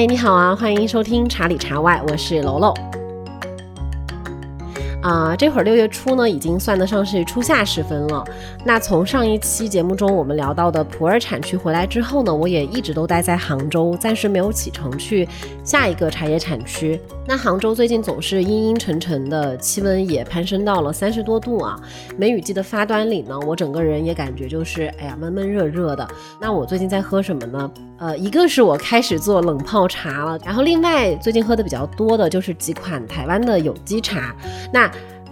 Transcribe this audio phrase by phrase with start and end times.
[0.00, 2.72] 嗨，你好啊，欢迎收听茶里茶外，我是楼楼。
[5.10, 8.24] 啊，这会儿六月初呢，已经算得上是初夏时分了。
[8.64, 15.28] 那从上一期节目中我们聊到的普洱产区回来之后呢，我也一直都待在杭州，暂时没有启程去
[15.64, 17.00] 下一个茶叶产区。
[17.26, 21.76] 那杭州最近总是阴阴沉沉的，气温也攀升到了三十多度啊。
[22.16, 26.08] 梅雨季的发端里呢，我整个人也感觉就是哎呀闷闷热热的。
[26.40, 27.68] 那我最近在喝什么呢？
[27.98, 34.34] 呃，一个是我开始做冷泡茶了，然后另外最近喝的比较多的就是几款台湾的有机茶。
[34.72, 34.90] 那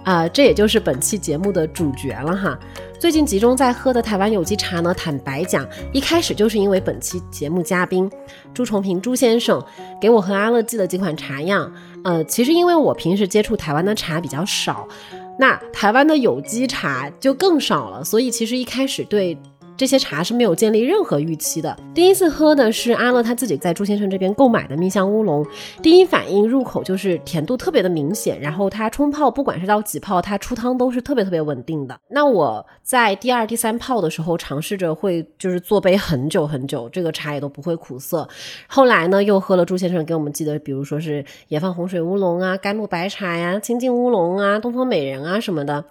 [0.09, 2.59] 啊，这也就是本期节目的主角了哈。
[2.99, 8.11] 最近集中在喝的台湾有机茶呢，坦白讲，一开始就是因为本期节目嘉宾
[8.55, 9.63] 朱重平朱先生
[10.01, 11.71] 给我和阿乐寄了几款茶样。
[12.05, 14.89] 呃，其实因为我平时接触台湾的茶比较少，
[15.39, 19.37] 那台湾的有机茶就更少了，所以其实一开始对。
[19.79, 21.75] 这些茶是没有建立任何预期的。
[21.95, 25.47] 第一次喝的是阿乐他自己在朱先生这边购买的蜜香乌龙，
[25.81, 31.97] 第一反应入口就是甜度特别的明显，然后它冲泡不管是到几泡，它出汤都是特别特别稳定的。
[32.09, 38.29] 那我在第二、第三泡的时候尝试着会就是做杯很久很久，这个茶也都不会苦涩。
[38.67, 45.85] 后来呢，又喝了朱先生给我们寄的，比如说是野放红水乌龙啊、甘露白茶呀、清净乌龙啊、东方美人啊什么的。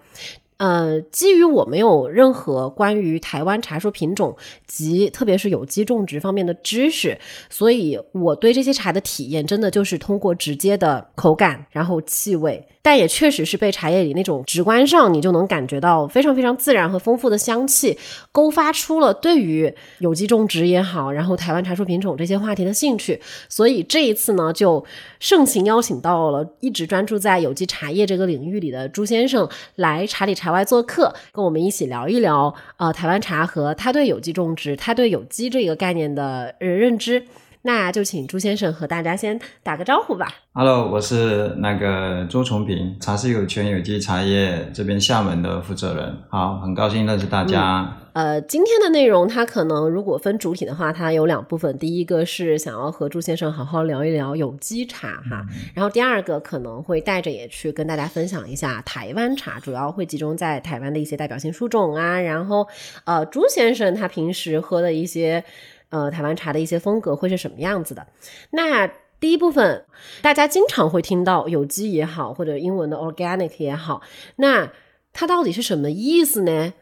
[0.57, 7.17] 呃，基于我没有任何关于台湾茶树品种及特别是有机种植方面的知识，
[7.49, 12.67] 所以我对这些茶的体验真的就是通过直接的口感，然后气味。
[12.81, 17.99] 但也确实是被茶叶里那种直观上你就能感觉到非常非常自然和丰富的香气
[18.31, 19.69] 勾发出了对于
[19.99, 23.19] 有机种植也好，然后台湾茶树品种这些话题的兴趣。
[23.49, 24.85] 所以这一次呢，就
[25.19, 37.23] 盛情邀请到了一直专注在有机茶叶这个领域里的朱先生来茶里茶外做客，跟我们一起聊一聊呃台湾茶和他对有机种植、他对有机这个概念的认知。
[37.63, 40.33] 那就请朱先生和大家先打个招呼吧。
[40.53, 46.17] Hello，我是那个周崇平，茶是有全有机茶叶这边厦门的负责人。
[46.29, 47.97] 好，很高兴认识大家。
[48.17, 51.77] 呃，今天的内容它可能如果分主体的话，它有两部分。
[51.77, 55.45] 第一个是想要和朱先生好好聊一聊有机茶哈，
[55.75, 62.67] 然后第二个可能会带着也去跟大家分享一下台湾茶，主要会集中在台湾的一些代表性树种啊，然后
[63.05, 65.43] 呃，朱先生他平时喝的一些。
[65.89, 68.07] 呃，台湾茶的一些风格会是什么样子的？
[68.49, 68.85] 那
[69.21, 69.85] 第一部分，
[70.21, 74.01] 大家经常会听到有机也好，或者英文的 organic 也好，
[74.35, 74.69] 那
[75.13, 76.73] 它到底是什么意思呢？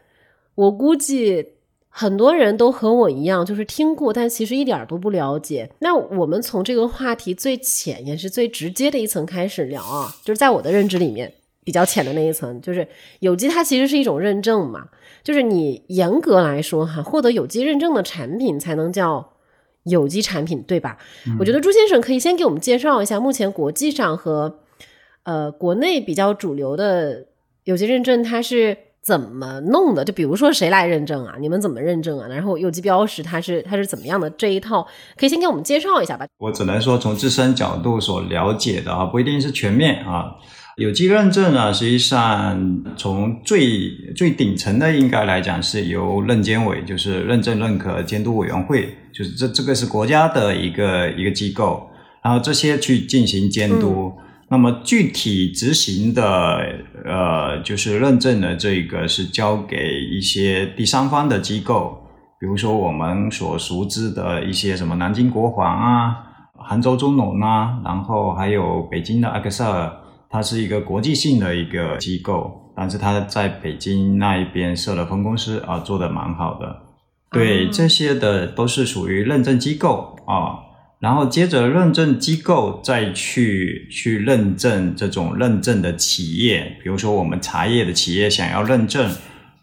[0.56, 1.46] 我估计
[1.88, 5.70] 很多人都和我一样，就是听过，但其实一点都不了解。
[5.78, 11.32] 那我们从这个话题最浅也是最直接的一层开始聊啊，就是在我的认知里面
[11.64, 12.86] 比较浅的那一层，就是
[13.20, 14.88] 有机它其实是一种认证嘛。
[15.24, 19.32] 就是你严格来说哈，获得有机认证的产品才能叫
[19.82, 20.98] 有机产品，对吧？
[21.40, 24.60] 我觉得朱先生可以先给我们介绍一下目前国际上和
[25.24, 27.26] 呃国内比较主流的
[27.64, 30.04] 有机认证它是怎么弄的。
[30.04, 31.36] 就比如说谁来认证啊？
[31.38, 32.26] 你们怎么认证啊？
[32.26, 34.28] 然后有机标识它是它是怎么样的？
[34.30, 34.84] 这一套
[35.16, 36.26] 可以先给我们介绍一下吧。
[36.38, 40.32] 我只能说从自身角度所了解的啊，不一定是全面啊。
[40.76, 51.88] 有机认证呢，实际上从最最顶层的应该来讲是由认监委，就是认证认可监督委员会，就是这这个是国家的一个一个机构，
[52.22, 54.12] 然后这些去进行监督。
[54.48, 56.22] 那么具体执行的
[57.04, 61.98] 呃，就是认证的这个是交给一些第三方的机构，
[62.40, 66.16] 比如说我们所熟知的一些什么南京国防啊、
[66.54, 69.92] 杭州中农啊，然后还有北京的埃克塞尔。
[70.28, 76.76] 它是一个国际性的一个机构，但是它在北京那一边设了分公司啊，做的蛮好的。
[77.30, 80.65] 对，这些的都是属于认证机构啊，
[80.98, 89.10] 然后接着认证机构再去去认证这种认证的企业，比如说我们茶叶的企业想要认证，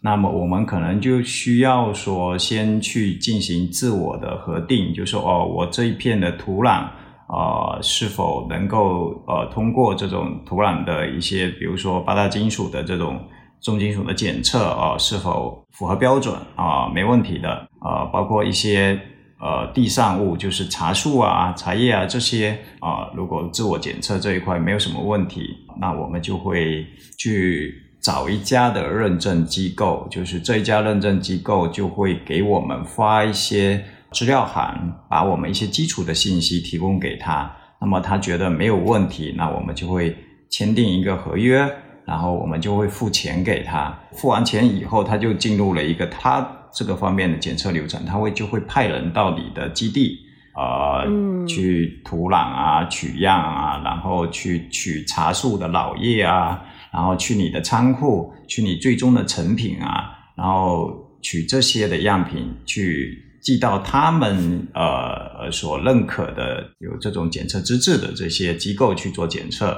[0.00, 6.88] 那么我们可能就需要说先去进行自我的核定，就说哦，我这一片的土壤。
[7.26, 13.18] 呃，是否能够呃通过这种土壤的一些，比如说八大金属的这种
[13.62, 16.86] 重金属的检测啊，是否符合标准啊？
[16.94, 19.00] 没问题的啊，包括一些
[19.40, 25.42] 呃地上物，就是茶树啊、茶叶啊这些啊，如果自我检测这一块没有什么问题，
[25.80, 26.86] 那我们就会
[27.18, 33.84] 去找一家的认证机构，就是这一家认证机构就会给我们发一些。
[34.12, 40.16] 资料函把我们一些基础的信息提供给他，那么他觉得没有问题，那我们就会
[40.48, 41.68] 签订一个合约，
[42.06, 43.92] 然后我们就会付钱给他。
[44.12, 50.18] 付完钱以后，他就进入了一个他这个方面的检测流程，他会就会派人到你的基地
[50.54, 51.04] 呃，
[51.46, 56.62] 去土壤啊取样啊，然后去取茶树的老叶啊，
[56.92, 69.76] 然后去你的仓库，去你最终的成品啊，然后取这些的样品去寄到他们呃所认可的有这种检测资质的这些机构去做检测，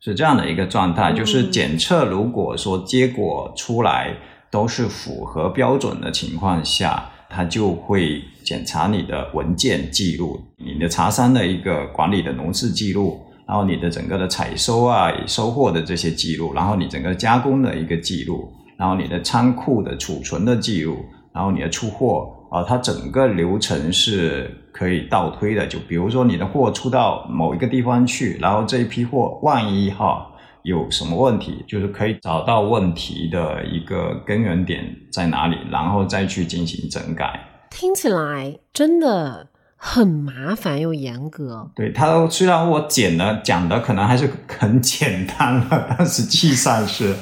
[0.00, 1.12] 是这样的一个状态。
[1.12, 4.12] 就是检测如果说结果出来
[4.50, 7.10] 都是符合标准的情况下。
[7.28, 18.48] 他就会检查你的文件记录，你的茶山的一个管理的农事记录，然后你的整个的采收啊、收获的这些记录，然后你整个加工的一个记录，
[18.78, 25.66] 然后你的仓库的储存的记录，然后你的出货啊，它整个流程是可以倒推的。
[25.66, 30.28] 就比如说你的货出到某一个地方去，然后这一批货万一哈。
[30.66, 37.40] 有什么问题，就是可以找到问题的一个根源点在哪里，然后再去进行整改。
[37.70, 39.46] 听起来真的
[39.76, 41.70] 很麻烦又严格。
[41.76, 47.14] 对它，虽然我简的讲的可能还是很简单了，但实际上是。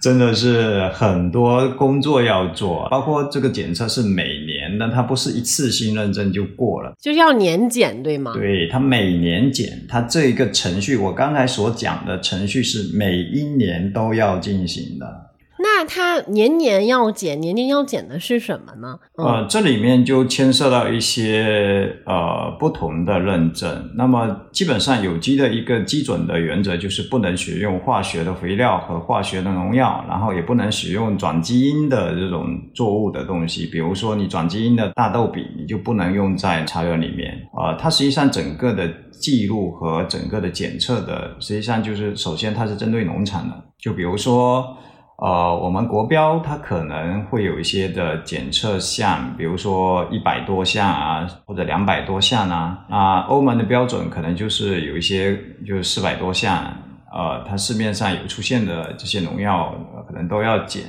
[0.00, 4.38] 真的是很多工作要做，包括这个检测是每
[4.78, 8.32] 年的，它不是一次性认证就过了，就是要年检，对吗？
[8.34, 15.27] 对，它每年检，它这一个程序，我刚才所讲的程序是每一年都要进行的。
[15.60, 18.98] 那它年年要减，年年要减的是什么呢？
[19.16, 23.90] 呃，这里面就牵涉到一些呃不同的认证。
[23.96, 33.66] 那么基本上有机的一个基准的原则就是不能使用化学的肥料和化学的农药，然后也不能使用转基因的这种作物的东西。
[33.66, 37.34] 比如说你转基因的大豆饼，你就不能用在茶园里面。
[37.56, 44.76] 呃，它实际上整个的记录和整个的检测的，实际上就是首先它是针对农场的，就比如说。
[45.20, 52.86] 呃，我们国标它可能会有一些的检测项，比如说一百多项啊，或者两百多项啊。
[52.88, 55.36] 那欧盟的标准可能就是有一些
[55.66, 56.72] 就是四百多项，
[57.12, 59.74] 呃，它市面上有出现的这些农药
[60.06, 60.84] 可能都要检。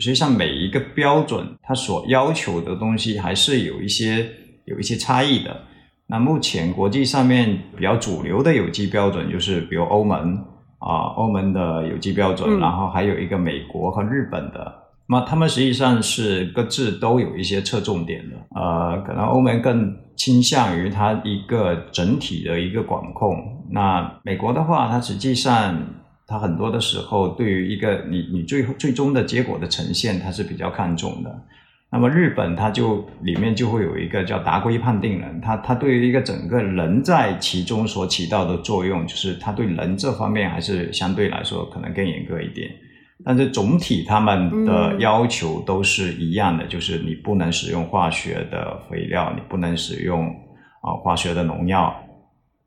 [0.00, 4.26] 实际上每一个标准它所要求的东西还是有一些
[4.64, 5.54] 有一些差异的。
[6.06, 10.42] 那目前国际上面比较主流的有机标准就是比如欧盟。
[10.78, 14.74] 啊，欧盟的有机标准，然后还有一个美国和日本的，
[15.06, 18.36] 那他们实际上是各自都有一些侧重点的。
[18.54, 25.76] 呃，可能欧盟更倾向于它一个整体的一个管控，那美国的话，它实际上
[26.26, 31.42] 它很多的时候对于一个你你最最终的结果的呈现，它是比较看重的。
[31.90, 42.70] 那么日本它就里面就会有一个叫达规判定人，他他对于一个整个人在其中所起到的作用，就是他对人这方面还是相对来说可能更严格一点。
[43.24, 50.28] 但是总体他们的要求都是一样的，就是你不能使用化学的肥料，你不能使用
[50.82, 51.94] 啊化学的农药，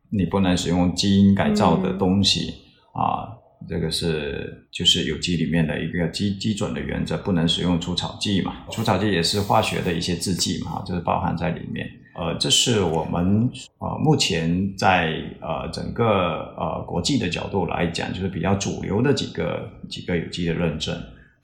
[0.10, 2.56] 你不能使用基因改造的东西
[2.94, 3.38] 啊。
[3.70, 8.66] 这个是就是有机里面的一个基基准的原则，不能使用除草剂嘛？
[8.72, 11.88] 除草剂也是化学的一些制剂嘛，就是包含在里面。
[12.14, 20.94] 呃，这是我们呃目前在呃整个呃国际的角度来讲，就是比较主流的几个几个有机的认证。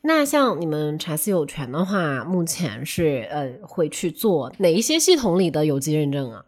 [0.02, 6.44] 那像你们查思有权的话，目前是呃会去做哪一些系统里的有机认证啊？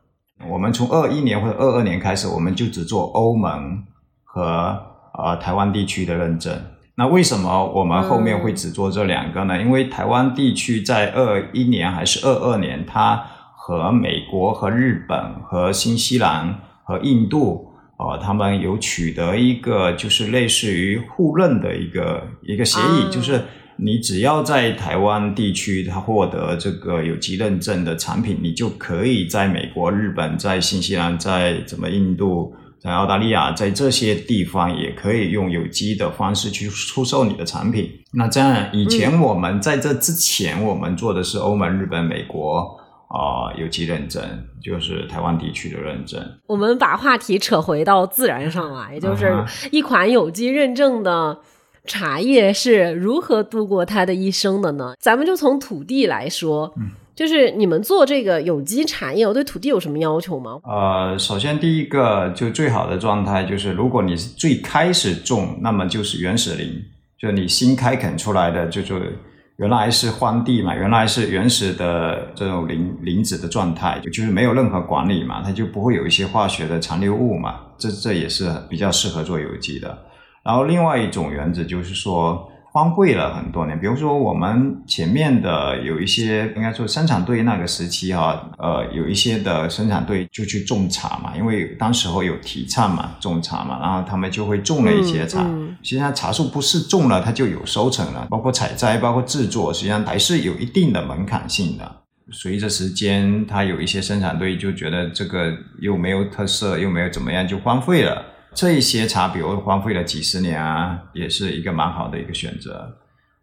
[0.49, 3.83] 我们从二一年或者二二年开始，我们就只做欧盟
[4.23, 4.88] 和。
[5.21, 6.57] 呃，台湾地区的认证，
[6.95, 9.61] 那为什么我们后面会只做这两个呢？
[9.61, 13.21] 因为台湾地区在二一年还是二二年，它
[13.55, 23.41] 和美国、和日本、和新西兰、和印度，呃，他们有取得一个就是类似于互认的一个一个协议，就是
[23.75, 32.53] 你只要在台湾地区它获得这个有机认证的产品，你就可以在美国、日本、在新西兰、在怎么印度。
[32.81, 37.91] 在澳大利亚，在这些地方也可以用有机的方式去出售你的产品。
[38.13, 44.23] 那这样，以前我们在这之前，我们做的是欧盟、日本、美国啊有机认证，
[44.63, 46.23] 就是台湾地区的认证。
[46.47, 51.37] 我们把话题扯回到自然上来，就是一款有机认证的
[51.85, 54.93] 茶叶是如何度过它的一生的呢？
[54.99, 56.73] 咱们就从土地来说。
[57.19, 60.57] 就是你们做这个有机茶叶，对土地有什么要求吗？
[60.63, 66.81] 呃，首先第一个就最好的状态就是，如果你是最开始种，那么就是原始林，
[67.19, 69.19] 就你新开垦出来的，就是
[69.57, 80.05] 原来是荒地嘛，原来是原始的这种林林子的状态，就是没有任何管理嘛，它就不会有一些化学的残留物嘛，这这也是比较适合做有机的。
[80.41, 82.49] 然后另外一种原则就是说。
[82.71, 83.79] 荒废了很多年。
[83.79, 95.43] 比如说我们前面的有一些，应该说生产队那个时期哈，呃，有一些的生产队就去种茶嘛，因为当时候有提倡嘛，种茶嘛，然后他们就会种了一些茶。
[95.81, 101.95] 实际上茶树不是种了它就有收成了，包括采摘，包括制作，实际上还是有一定的门槛性的。
[102.31, 108.23] 随着时间，它有一些生产队就觉得这个又没有特色，又没有怎么样，就荒废了。
[108.59, 112.93] 这一些茶，比如荒废了几十年啊，也是一个蛮好的一个选择。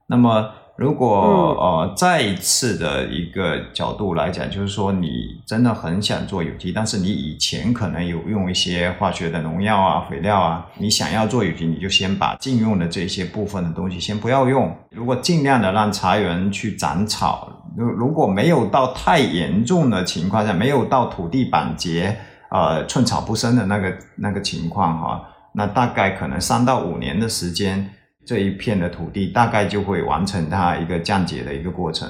[0.08, 14.70] 那么，如果呃再一次的一个角度来讲，就是说你真的很想做有机，但是你以前可能有用一些化学的农药啊、肥料啊，你想要做有机，你就先把禁用的这些部分的东西先不要用。
[14.90, 22.14] 如果尽量的让茶园去长草，如如果没有到太严重的情况下，没有到土地板结。
[22.50, 25.22] 呃，寸草不生的那个那个情况哈，
[25.54, 27.90] 那大概可能三到五年的时间，
[28.24, 32.08] 这一片的土地大概就会完成它一个降解的一个过程，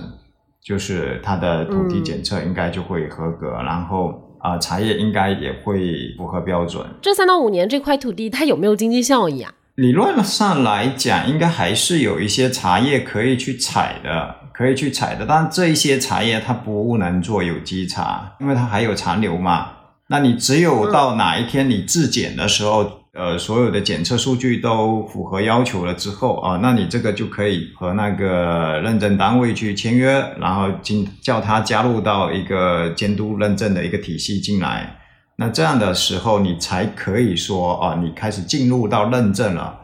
[0.62, 6.86] 就是它的土地检测应该就会合格，然后啊，茶叶应该也会符合标准。
[7.00, 9.52] 这三到五年这块土地它有没有经济效益啊？
[9.76, 19.72] 理论上来讲，应该还是有一些茶叶可以去采的，可以去采的，但这一些茶叶它不能做有机茶，因为它还有残留嘛。
[20.08, 34.98] 那你只有到哪一天你质检的时候，呃，所有的检测数据都符合要求了之后啊，那你这个就可以和那个认证单位去签约，然后进叫他加入到一个监督认证的一个体系进来。
[35.38, 39.80] 那这样的时候，你才可以说啊，你开始进入到认证了。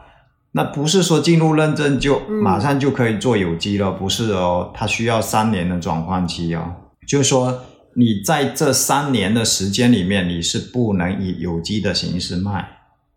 [0.53, 6.63] 那不是说进入认证就马上就可以做有机了，不是哦，它需要三年的转换期哦，
[7.05, 7.59] 就是说。
[7.95, 12.67] 你在这三年的时间里面，你是不能以有机的形式卖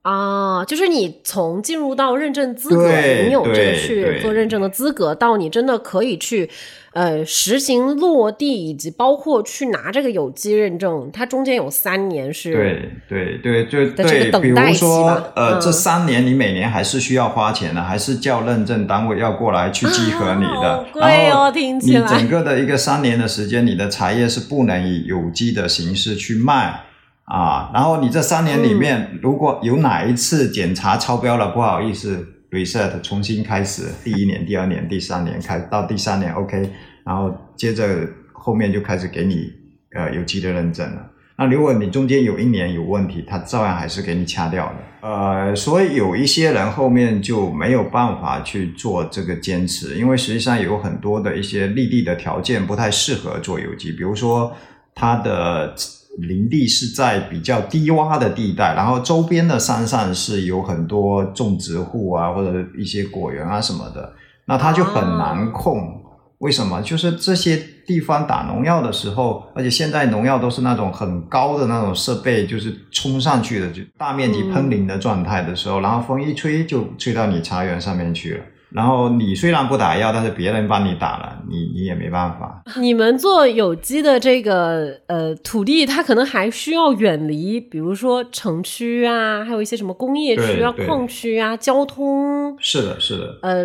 [0.02, 2.88] 啊，就是你从进入到认证资格，
[3.26, 6.48] 你有这个去做认证的资格，到你真的可以去。
[6.96, 12.54] 呃，实行落地以及包括去拿这个有机认证，它中间有三年是。
[12.54, 20.86] 对对对，就对，比如说呃，这三年你每年还是需要花钱的，还是叫认证单位要过来去集合你的。
[20.90, 22.00] 贵哦，听起来。
[22.00, 26.84] 你整个的一个三年的时间，你的茶叶是不能以有机的形式去卖
[27.26, 27.70] 啊。
[27.74, 32.28] 然后你这三年里面，如果有哪一次检查超标了，不好意思。
[32.50, 36.70] Reset 重新开始，第一年、第二年、第三年开到第三年 OK，
[37.04, 39.52] 然后接着后面就开始给你
[39.94, 41.10] 呃有机的认证了。
[41.36, 45.08] 那如果你中间有一年有问题，它照样还是给你掐掉的。
[45.08, 54.56] 呃，所以有一些人后面就没有办法去做这个坚持，因为实际上有很多的一些立地的条件不太适合做有机，比如说
[54.94, 55.74] 它的。
[56.18, 64.12] 林地是在比较低洼的地带，然后周边的山上是有很多种植户啊，或者一些果园啊什么的，
[64.46, 66.02] 那它就很难控。
[66.38, 66.82] 为什么？
[66.82, 67.56] 就是这些
[67.86, 78.44] 地方打农药的时候，而且现在农药都是那种很高的那种设备，就是冲上去的，就大面积喷淋的状态的时候，然后风一吹就吹到你茶园上面去了。
[78.76, 82.62] 然后你虽然不打药，但是别人帮你打了，你你也没办法。
[82.76, 92.54] 你们做有机的这个呃土地，它可能还需要远离，比如说城区啊，还有一些什么工业区啊、矿区啊、交通。
[92.60, 93.38] 是的，是的。
[93.40, 93.64] 呃，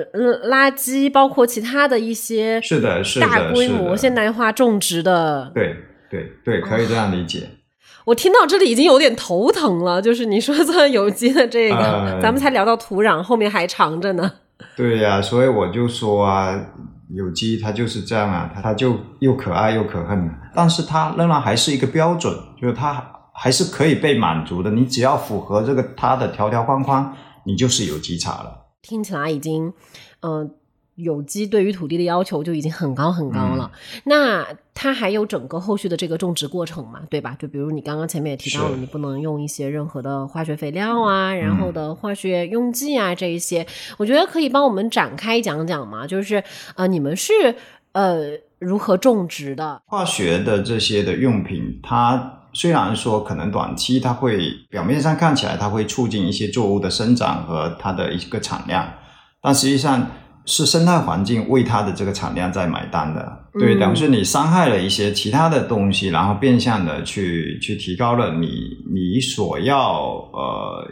[0.50, 5.52] 垃圾包括其他的一些是的，是的，大规模现代化种植的。
[5.54, 5.76] 对
[6.10, 7.50] 对对，可以这样理解。
[8.06, 14.32] 我听到这里已经有点头疼了，就是你说做有机的这个，咱们才聊到土壤，后面还长着呢。
[14.76, 16.58] 对呀，所以我就说啊，
[17.10, 24.72] 有机它就是这样啊，它它就又可爱又可恨，但是它仍然还是一个标准，就是它还是可以被满足的。
[24.72, 27.14] 你只要符合这个它的条条框框，
[27.46, 28.68] 你就是有机茶了。
[28.82, 29.74] 听起来已经，
[30.22, 30.56] 嗯。
[30.96, 33.72] 有机对于土地的要求就已经很高很高了，
[34.04, 37.36] 那它还有整个后续的这个种植过程嘛，对吧？
[37.40, 43.66] 就比如你刚刚前面也提到了，你不能用一些任何的化学肥料啊，然后的化学用剂啊这一些，
[43.98, 46.06] 我觉得可以帮我们展开讲讲嘛。
[46.06, 46.44] 就是
[46.76, 47.34] 呃，你们是
[47.94, 49.82] 呃如何种植的？
[49.86, 58.94] 化学的这些的用品，它虽然说可能短期它会表面上看起来它会促进一些作物的生长和它的一个产量，
[59.42, 60.06] 但实际上。
[60.46, 68.50] 是生态环境为它的这个产量在买单的，对，等于是你伤害了一些其他的东西，然后变相的去去提高了你
[68.92, 69.92] 你所要
[70.34, 70.88] 呃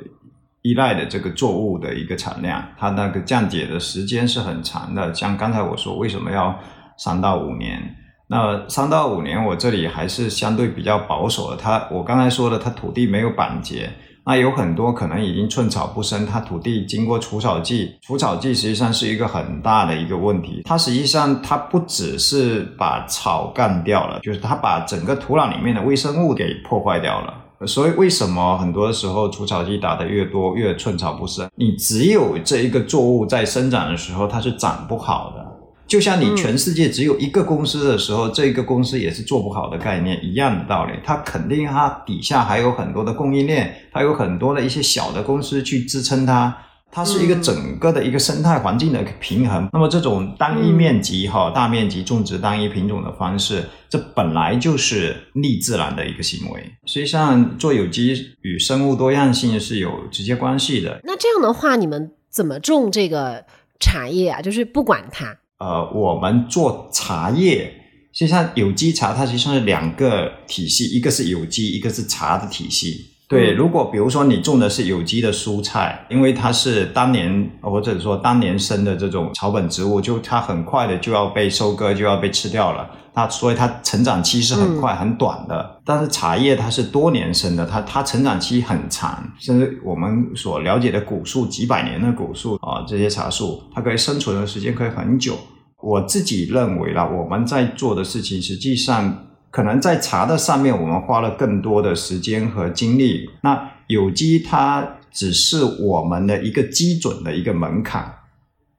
[0.61, 5.13] 依赖的这个作物的一个产量，它那个降解的时间是很长的。
[5.13, 6.57] 像刚才我说，为什么要
[6.97, 7.95] 三到五年？
[8.27, 11.57] 那三到五年，我这里还是相对比较保守的。
[11.57, 13.89] 它我刚才说的，它土地没有板结。
[14.29, 20.61] 那有很多可能已经寸草不生，它土地经过除草剂，除草剂实际上是一个很大的一个问题。
[20.65, 27.33] 它实际上它不只是把草干掉了，就是它把整个土壤里面的微生物给破坏掉了。
[27.65, 31.49] 所以为什么很多时候除草剂打的越多，越寸草不生？
[31.55, 35.43] 你只有这一个作物在生长的时候，它是长不好的。
[35.89, 40.93] 就像你全世界只有一个公司的时候，这个公司也是做不好的概念一样的道理。
[41.03, 46.55] 它肯定它底下还有很多的供应链，它有很多的一些小的公司去支撑它。
[46.91, 49.69] 它是一个整个的一个生态环境的平衡。
[49.71, 56.59] 那么这种单一面积哈大面积种植单一品种的方式，这本来就是逆自然的一个行为。
[56.85, 60.99] 实际上，做有机与生物多样性是有直接关系的。
[61.03, 63.45] 那这样的话，你们怎么种这个
[63.79, 64.41] 茶叶啊？
[64.41, 65.37] 就是不管它。
[65.59, 67.73] 呃，我们做茶叶，
[68.11, 73.05] 实际上有机茶它实际上是两个体系，一个是有机，一个是茶的体系。
[73.29, 82.89] 对，如果比如说你种的是有机的蔬菜，因为它是当年或者说当年生的这种草本植物，就它很快的就要被收割，就要被吃掉了。
[83.13, 85.79] 它所以它成长期是很快很短的。
[85.85, 95.37] 但是茶叶它是多年生的，它它成长期很长，甚至我们所了解的古树几百年的古树啊，这些茶树它可以生存的时间可以很久。
[95.81, 99.25] 我自己认为啦，我们在做的事情实际上。
[99.51, 103.29] 可能在茶的上面，我们花了更多的时间和精力。
[103.41, 108.15] 那有机它只是我们的一个基准的一个门槛。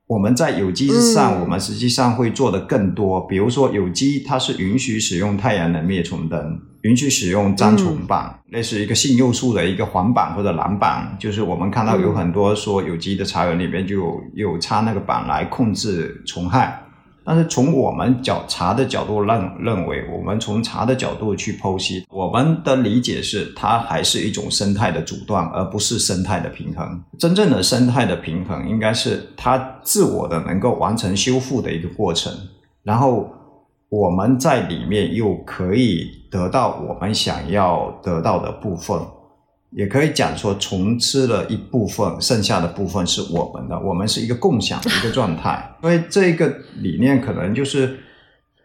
[0.07, 3.21] 我们在有机之上，我们实际上会做的更多。
[3.29, 11.17] 比如说，有机它是允许使用太阳能灭虫灯，允许使用粘虫板，类似一个杏柚树的一个黄板或者蓝板。
[11.17, 16.83] 就是我们看到有很多说有机的茶园里面就有有插那个板来控制虫害。
[17.25, 27.03] 但是从我们角茶的角度认认为，我们从茶的角度去剖析，我们的理解是它还是一种生态的阻断，而不是生态的平衡。
[27.19, 32.33] 真正的生态的平衡，应该是它自我的能够完成修复的一个过程，
[32.83, 33.31] 然后
[33.89, 38.99] 我们在里面又可以得到我们想要得到的部分。
[39.71, 45.77] 也可以讲说，虫吃了一部分，剩下的部分是我们的，我们是一个共享的一个状态。
[45.81, 47.99] 所以这个理念可能就是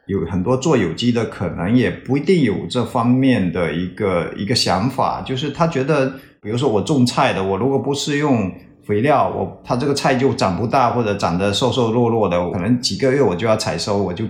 [0.07, 6.07] 有很多做有机的，可能也不一定有这方面的一个一个想法，就是他觉得，
[6.41, 8.51] 比如说我种菜的，我如果不是用
[8.83, 14.25] 肥料，我他这个菜就长不大，或者长得瘦瘦弱弱的，可能几个月我就要采收，我就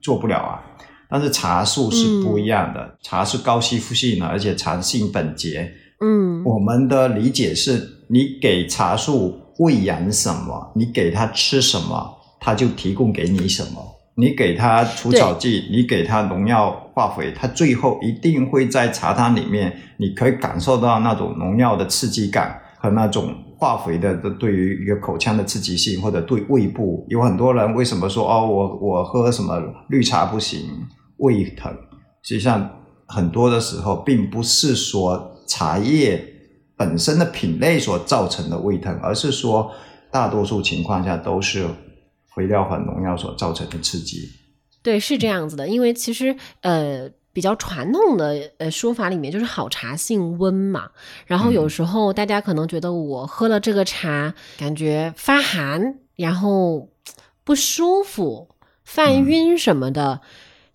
[0.00, 0.62] 做不了啊。
[1.08, 5.72] 但是茶树是不一样的，茶是高吸附性的，而且茶性本洁。
[6.02, 13.82] 嗯，我们的理解是，你给茶树喂养什么，你给它吃什么，它就提供给你什么。
[14.16, 27.04] 你给它除草剂，你给它农药化肥，它最后一定会在茶汤里面，你可以感受到那种农药的刺激感和那种化肥的对于一个口腔的刺激性，或者对胃部。
[27.08, 30.62] 有很多人为什么说哦，我我喝什么绿茶不行，
[31.18, 31.70] 胃疼？
[32.22, 32.70] 实际上
[33.06, 35.36] 很多的时候并不是说。
[35.50, 36.24] 茶叶
[36.76, 39.68] 本身的品类所造成的胃疼，而是说
[40.12, 41.66] 大多数情况下都是
[42.34, 44.30] 肥料和农药所造成的刺激。
[44.80, 45.66] 对，是这样子的。
[45.66, 50.90] 因为其实呃，比较传统的呃说法里面就是好茶性温嘛。
[51.26, 56.88] 然后有时候大家可能觉得我喝了这个茶，感觉发寒，然后
[57.42, 58.48] 不舒服、
[58.84, 60.20] 犯晕什么的，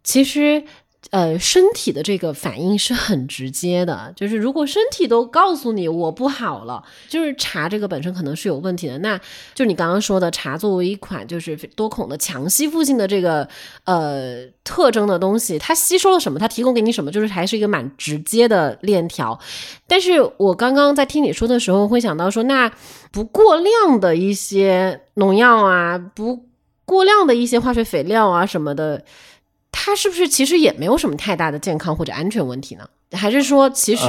[0.03, 0.65] 其实。
[1.11, 8.97] 呃，身体的这个反应是很直接的，就是如果身体都告诉你我不好了，就是茶这个本身可能是有问题的。
[8.97, 9.19] 那
[9.53, 13.47] 就你刚刚说的，茶作为一款就是多孔的强吸附性的这个
[13.85, 19.39] 呃特征的东西，它吸收了什么，它提供给你什么，就是还是一个蛮直接的链条。
[19.87, 22.69] 但是我刚刚在听你说的时候，会想到说，那
[23.11, 26.45] 不过量的一些农药啊，不
[26.83, 29.05] 过量的一些化学肥料啊什么的。
[29.77, 32.87] 它是不是其实也没有什么太大的健康或者安全问题呢？
[33.11, 34.07] 还是说其实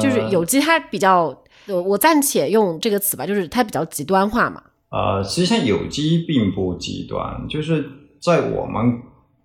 [0.00, 1.32] 就是有机它比较，
[1.66, 4.60] 我暂且用这个词吧，就是它比较极端化嘛？
[4.90, 7.84] 呃，实际上有机并不极端，就是
[8.20, 9.00] 在我们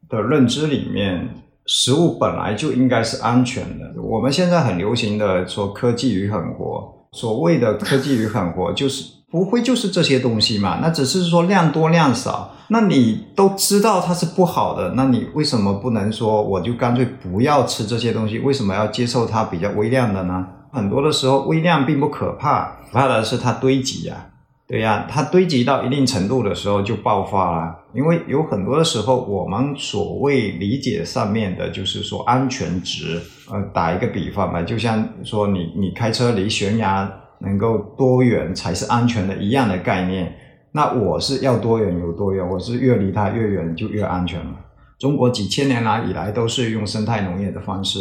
[0.10, 1.30] 的认知里面，
[1.68, 4.02] 食物本来就应该是安全的。
[4.02, 9.14] 我们现在很流行的说科技与狠活，所谓的科技与狠活就是。
[9.28, 10.80] 不会就是这些东西嘛？
[10.82, 12.55] 那只是说量多量少。
[12.70, 18.40] 那你都知道它是不好的，那你为什么不能说我就干脆不要吃这些东西？
[18.40, 20.48] 为什么要接受它比较微量的呢？
[20.72, 24.28] 很多的时候微量并不可怕，可怕的是它堆积呀。
[24.68, 27.76] 对呀，它堆积到一定程度的时候就爆发了。
[27.94, 33.22] 因为有很多的时候，我们所谓理解上面的，就是说安全值。
[33.52, 37.08] 呃，打一个比方吧，就像说你你开车离悬崖
[37.42, 40.36] 能够多远才是安全的一样的概念。
[40.76, 44.52] 那我是要多远有多远，我是越离它越远就越安全了。
[45.00, 48.00] 中国几千年来以来都是用生态农业的方式，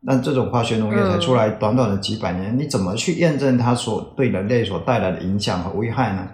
[0.00, 6.26] 那这种化学农业才出来短短的几百年，你怎么去验证它所对人类所带来的影响和危害呢？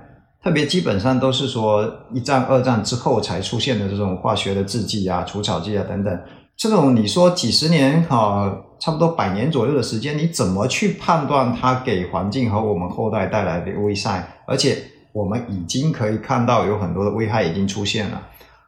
[0.43, 6.19] 特别基本上都是说一战、二战之后才出现的这种化学的制剂啊、除草剂啊等等，
[6.57, 14.41] 这种你说几十年哈，差不多百年左右的时间，你怎么去判断它给环境和我们后代带来的危害？
[14.47, 14.79] 而且
[15.15, 18.21] 我们已经可以看到有很多的危害已经出现了。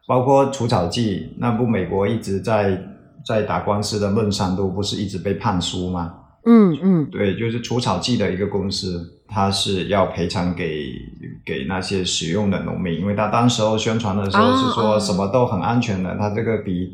[0.07, 2.81] 包括除草剂，那不美国一直在
[3.27, 6.15] 在打官司的孟山都不是一直被判输吗？
[6.45, 10.93] 嗯嗯，对，就是除草剂的一个公司，它是要赔偿给
[11.45, 16.93] 给那些使用的农民，因为他当时候宣传的时候是说什么都很安全的，他这个比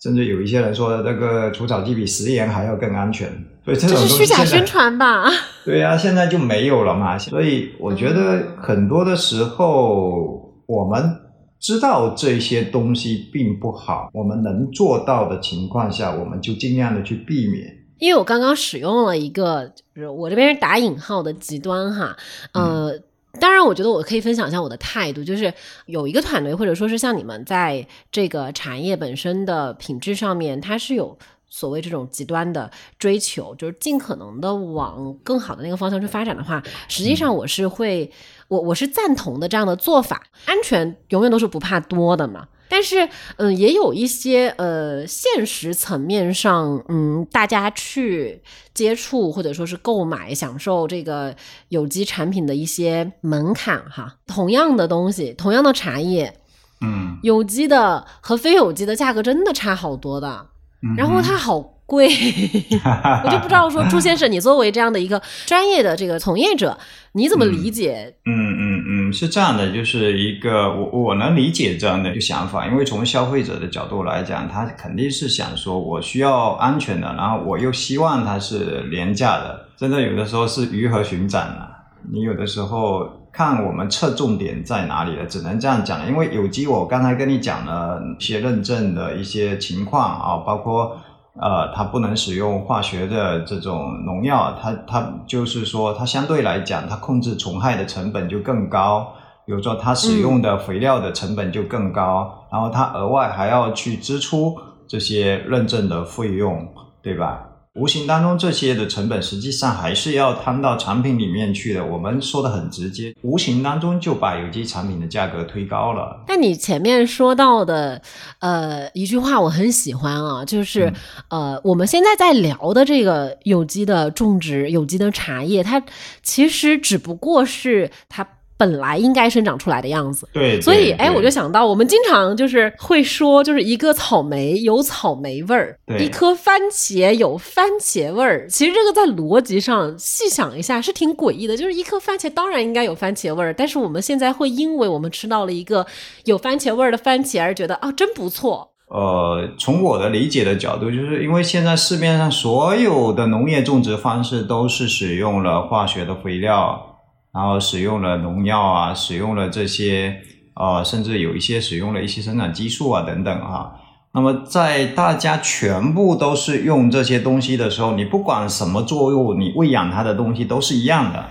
[0.00, 3.28] 甚至有一些人说这个除草剂比食盐还要更安全，
[3.62, 5.30] 所以这种是虚假宣传吧？
[5.64, 7.18] 对呀，现在就没有了嘛。
[7.18, 11.20] 所以我觉得很多的时候我们。
[11.60, 17.74] 知道这些东西并不好，我们能做到的情况下，我们就尽量的去避免。
[17.96, 22.14] 因为我刚刚使用了一个，就是我这边是打引号的极端哈，
[22.52, 22.92] 呃，
[23.40, 25.50] 当然我觉得我可以分享一下我的态度，就是
[25.86, 31.16] 有一个团队或者说是像你们在这个产业本身的品质上面，它是有
[31.56, 38.10] 所谓这种极端的追求，就是尽可能的往更好的那个方向去发展的话，实际上我是会。
[38.48, 42.46] 我我是赞同的这样的做法，安全永远都是不怕多的嘛。
[42.68, 48.42] 但是，嗯，也有一些呃现实层面上，嗯，大家去
[48.74, 51.34] 接触或者说是购买、享受这个
[51.70, 54.14] 有机产品的一些门槛哈。
[54.26, 56.38] 同样的东西，同样的茶叶，
[56.82, 60.48] 嗯，有机的和非有机的价格真的差好多的。
[60.96, 62.08] 然后它好贵，
[63.24, 66.76] 我就不知道说朱先生，你作为这样的一个专业的这个从业者，
[67.12, 68.14] 你怎么理解？
[68.24, 81.70] 嗯嗯嗯，是这样的，就是一个我我能理解这样的一个想法，因为从消费者的角度来讲，他肯定是想说我需要安全的，然后我又希望它是廉价的，真的有的时候是鱼和熊掌啊。
[82.12, 86.06] 你有的时候看我们侧重点在哪里了，只能这样讲了。
[86.08, 90.96] 因为有机，我刚才跟你讲了一些认证的一些情况啊，包括
[91.40, 99.12] 呃，它不能使用化学的这种农药，它它就是说它相对来讲，它控制虫害的成本就更高，
[99.44, 106.68] 比如说它使用的肥料的成本就更高，然后它额外还要去支出这些认证的费用，
[107.02, 107.48] 对吧？
[107.74, 111.84] 无形当中，这些的成本实际上还是要摊到产品里面去的。
[111.84, 116.22] 我们说的很直接，无形当中就把有机产品的价格推高了。
[116.24, 118.00] 但你前面说到的，
[118.38, 120.92] 呃，一句话我很喜欢啊，就是
[121.30, 125.82] 呃，我们现在在聊的这个有机的种植、有机的茶叶，它
[126.22, 128.24] 其实只不过是它。
[128.56, 138.46] 本来应该生长出来的样子，对，所以哎，我就想到，我们经常就是会说，就是一个草莓有草莓味儿，一颗番茄有番茄味儿。
[138.48, 145.84] 其实这个在逻辑上细想一下是挺诡异的，就是一颗番茄当然应该有番茄味儿，但是我们现在会因为我们吃到了一个
[146.24, 148.70] 有番茄味儿的番茄而觉得啊，真不错。
[148.88, 156.93] 呃，从我的理解的角度，就是因为现在市面上所有的农业种植方式都是使用了化学的肥料。
[157.34, 160.16] 然后使用了农药啊，使用了这些，
[160.54, 163.72] 呃，甚至有一些使用了一些生长激素啊等等啊。
[164.12, 171.24] 那么在大家全部都是用这些东西的时候，你不管什么作物，你喂养它的东西都是一样的，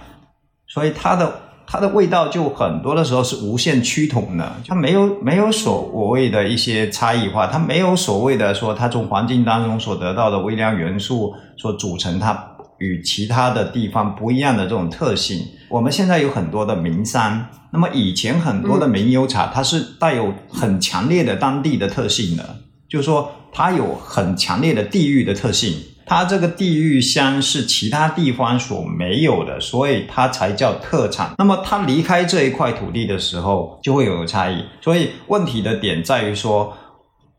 [0.68, 12.50] 所以它的它的味道就很多的时候是无限趋同的，它没有没有所谓的一些差异化，它没有所谓的说它从环境当中所得到的微量元素所组成它。
[12.84, 22.58] 与其他的地方不一样的这种特性，我们现在有很多的名山，那么以前很多的名优茶，它是带有很强烈的当地的特性的，
[22.90, 25.74] 就是说它有很强烈的地域的特性，
[26.06, 31.32] 它这个地域香是其他地方所没有的，所以它才叫特产。
[31.38, 34.66] 那么它离开这一块土地的时候，就会有差异。
[34.82, 36.76] 所以问题的点在于说。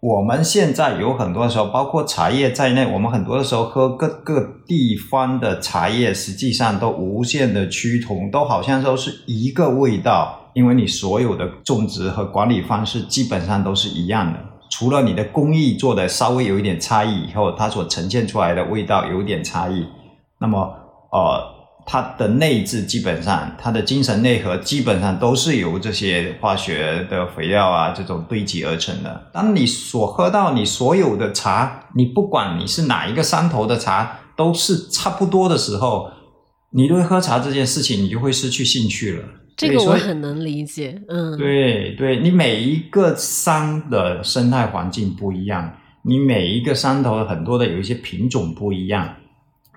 [0.05, 14.39] 我们现在有很多时候，包括茶叶在内，我们很多的时候喝各个地方的茶叶，实际上都无限的趋同，都好像都是一个味道，因为你所有的种植和管理方式基本上都是一样的，
[14.71, 19.87] 除了你的工艺做的稍微有一点差异以后，它所呈现出来的味道有点差异。
[20.39, 20.59] 那么，
[21.13, 21.54] 呃，
[21.87, 29.31] 它的内质基本上，它的精神内核基本上都是由这些化学的肥料啊这种堆积而成的。
[29.33, 36.11] 当你所喝到你所有的茶，你不管你是哪一个山头的茶，都是差不多的时候，
[36.71, 39.25] 你对喝茶这件事情，你就会失去兴趣了。
[39.57, 49.15] 这个我很能理解，嗯，对对，你每一个山的生态环境不一样，你每一个山头很多的有一些品种不一样，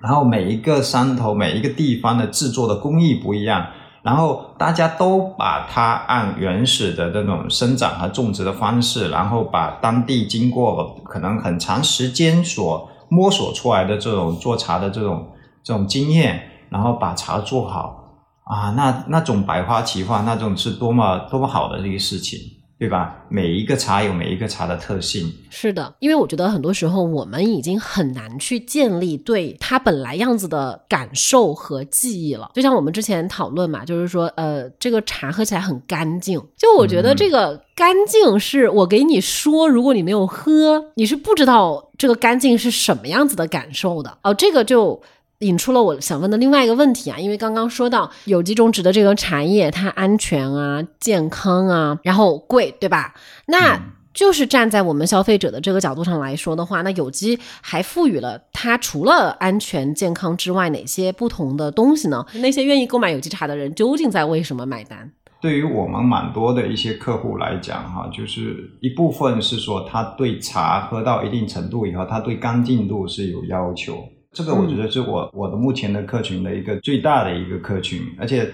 [0.02, 3.68] 然后每一个山头每一个地方的制作的工艺不一样，
[4.04, 15.28] 然后大家都把它按原始的那种生长和种植的方式，然后把当地经过可能很长时间所摸索出来的这种做茶的这种
[15.64, 18.04] 这种经验，然后把茶做好。
[18.44, 22.40] 啊，那那种百花齐放，那种是多么多么好的一个事情，
[22.80, 23.26] 对吧？
[23.28, 25.34] 每一个茶有每一个茶的特性。
[25.50, 32.52] 是的，因为我觉得很多时候我们已经很难去建立对它本来样子的感受和记忆了。
[32.54, 36.40] 就像我们之前讨论嘛，就是说，呃，这个茶喝起来很干净。
[36.56, 44.18] 就我觉得这个干净是我给你说，如果你没有喝，你是不知道这个干净是什么样子的感受的。
[44.22, 45.02] 哦，这个就。
[45.40, 53.14] 引出了我想问的另外一个问题啊，因为刚刚说到有机种植的这个茶叶，它安全啊、健康啊，然后贵，对吧？
[53.46, 53.80] 那
[54.16, 62.26] 就是站在我们消费者的这个角度上来说的话，那有机还赋予了它除了安全健康之外，哪些不同的东西呢？
[62.42, 65.12] 那些愿意购买有机茶的人究竟在为什么买单？
[65.40, 74.04] 对于我们蛮多的一些客户来讲，哈，就是一部分是说他对茶喝到一定程度以后，他对干净度是有要求。
[74.38, 78.48] 这个我觉得是我我的目前的客群的一个最大的一个客群，而且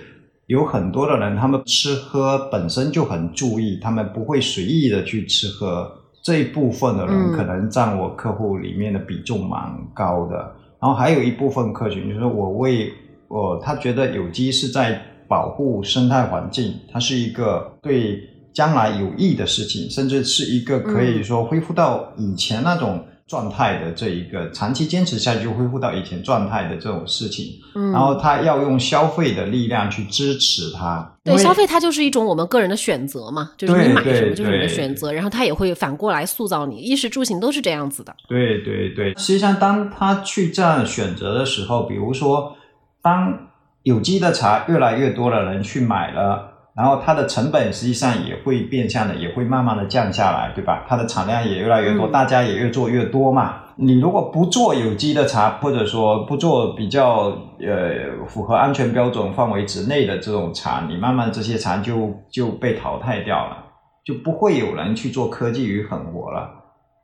[0.46, 5.92] 有很多的人，他们吃喝本身就很注意，他们不会随意的去吃喝。
[6.24, 10.38] 这一部分的人可能占我客户里面的比重蛮高的。
[10.80, 12.94] 然后还有一部分客群，就是我为
[13.28, 23.04] 我他觉得有机是在保护生态环境，它是一个对将来有益的事情，甚至是一个可以说恢复到以前那种。
[23.34, 31.12] 状态的这一个长期坚持下去，恢复到以前状态的这种事情，嗯，然后他要用消费的力量去支持他。
[31.24, 38.16] 对，消费它就是一种我们个人的选择嘛，就是你买什么就是你的选择，然后他也会反过来塑造你，衣食住行都是这样子的。
[38.28, 42.56] 对对对，实际上当他去这样选择的时候，比如说
[43.02, 43.36] 当
[43.82, 46.53] 有机的茶越来越多的人去买了。
[46.76, 50.86] 然后它的成本实际上也会变相的，也会慢慢的降下来，对吧？
[50.88, 53.60] 它的产量也越来越多，大家也越做越多嘛。
[53.76, 63.58] 你如果不做有机的茶，或者说不做比较呃符合安全标准范围之内的这种茶，你慢慢这些茶就就被淘汰掉了，
[64.04, 66.50] 就不会有人去做科技与狠活了，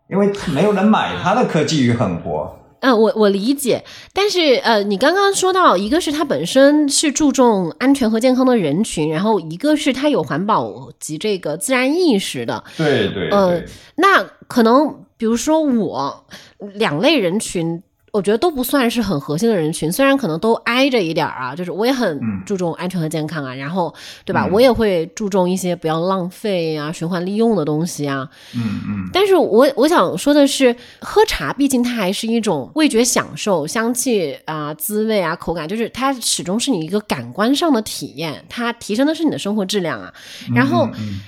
[0.10, 2.56] 因为没有人买它的科技与狠活。
[2.82, 13.62] 嗯，我我理解，但是呃，你刚刚说到，一个是它本身是注重安全和健康的人群，然后一个是它有环保及这个自然意识的，对对，呃，
[13.96, 16.26] 那可能比如说我
[16.74, 17.82] 两类人群。
[18.12, 23.94] 我觉得都不算是很核心的人群，虽然可能都挨着一点儿啊，就是我也很注重安全和健康啊，然后
[24.26, 24.48] 对吧？
[24.52, 28.28] 我也会注重一些不要浪费啊、循环利用的东西啊。
[28.56, 29.10] 嗯嗯。
[29.14, 40.14] 但是我我想说的是，喝茶毕竟它还是一种味觉享受，香气啊、滋味啊、口感，就是它始终是你一个感官上的体验，它提升的是你的生活质量啊。
[40.54, 40.90] 然后。
[40.98, 41.22] 嗯，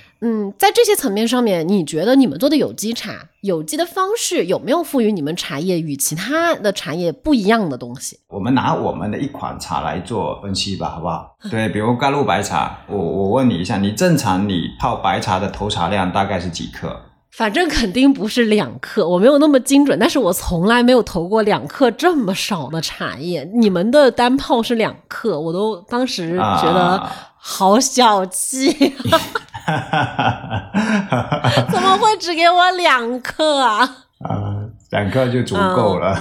[0.56, 8.18] 在这些层面上面，你觉得你们做的有机茶，有机的方式有没有赋予你们茶叶与其他的茶叶不一样的东西？
[8.28, 11.36] 我们拿我们的一款茶来做分析吧，好不好？
[11.50, 16.96] 对，比如甘露白茶，我我问你一下，你正常你泡白茶的投茶量大概是几克？
[17.32, 23.50] 反正肯定不是两克，我没有那么精准，但是我从来没有投过两克这么少的茶叶。
[23.54, 28.70] 你们的单泡是两克，我都当时觉得好小气。
[31.70, 33.78] 怎么会只给我两克啊？
[34.22, 34.54] 啊，
[34.90, 36.16] 两克就足够了。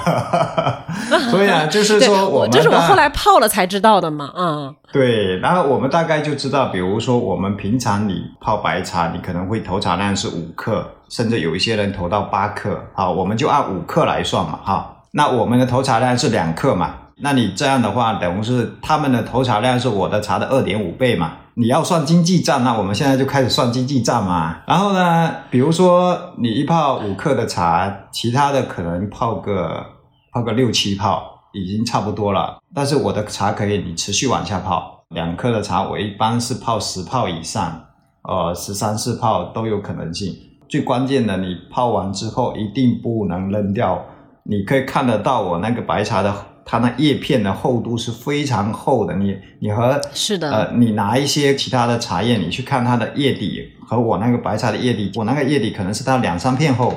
[1.29, 4.31] 所以啊，就是说，我这是我后来泡了才知道的嘛。
[4.35, 12.83] 嗯，对，然后我们大概就知道，比如说，我们平常你泡白茶，你可能会投茶量是五克，甚至有一些人投到八克。
[12.95, 14.59] 好，我们就按五克来算嘛。
[14.63, 16.95] 哈，那我们的投茶量是两克嘛？
[17.23, 21.33] 那你这样的话，等于是他们的投茶量是我的茶的二点五倍嘛？
[21.55, 24.59] 你要算经济账，那我们现在就开始算经济账嘛。
[24.65, 29.85] 然后呢，比如说你一泡五克的茶，其他的可能泡个
[30.31, 32.59] 泡个六七泡，已经差不多了。
[32.73, 37.83] 但是我的茶可以你持续往下泡，两克的茶我一般是泡十泡以上，
[38.23, 40.33] 呃，十三四泡都有可能性。
[40.69, 44.05] 最关键的，你泡完之后一定不能扔掉。
[44.43, 46.33] 你可以看得到我那个白茶的
[46.65, 49.15] 它那叶片的厚度是非常厚的。
[49.15, 56.93] 你你和是的，呃，你拿一些其他的茶叶，你去看它的叶底和我那个白茶的叶底，我那个叶底可能是它两三片厚。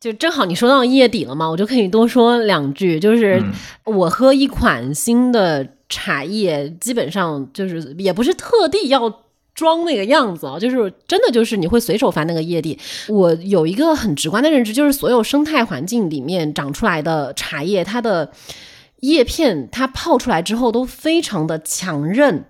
[0.00, 3.00] 就正好你说到叶底了嘛，我就可以多说两句。
[3.00, 3.42] 就是
[3.84, 9.22] 我喝一款新的茶叶，基本上就是也不是特地要。
[9.56, 12.78] 装那个样子啊，就是真的就是你会随手翻那个叶底。
[13.08, 18.30] 我有一个很直观的认知，就是所有生态环境里面长出来的茶叶，它的
[19.06, 22.44] 叶片它泡出来之后都非常的强韧，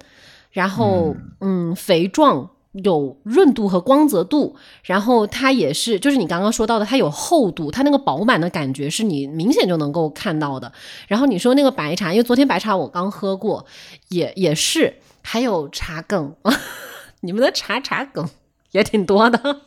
[0.50, 10.72] 然后嗯肥壮，有润度和光泽度，然后它也是就是你刚刚说到的，它有厚度，它那个饱满的感觉是你明显就能够看到的。
[11.08, 13.66] 然后你说那个白茶，因为昨天白茶我刚喝过，
[14.08, 16.34] 也也是还有茶梗。
[17.20, 18.28] 你们的茶茶梗
[18.72, 19.62] 也挺多的，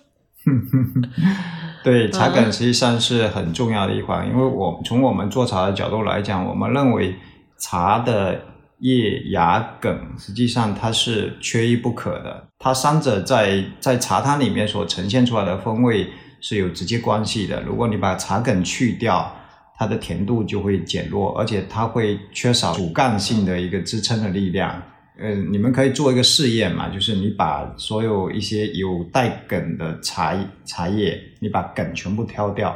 [1.84, 7.16] 对，茶梗实际上是很重要的一环，因为我从我们做茶的角度来讲，我们认为
[7.58, 8.42] 茶的
[8.80, 16.08] 叶芽梗实际上它是缺一不可的，它三者在在茶汤里面所呈现出来的风味
[16.42, 17.62] 是有直接关系的。
[17.62, 19.34] 如果你把茶梗去掉，
[19.78, 24.82] 它的甜度就会减弱，而且它会缺少主干性的一个支撑的力量。
[25.22, 32.74] 嗯，你们可以做一个试验嘛，就是你把所有一些有带梗的茶茶叶，你把梗全部挑掉，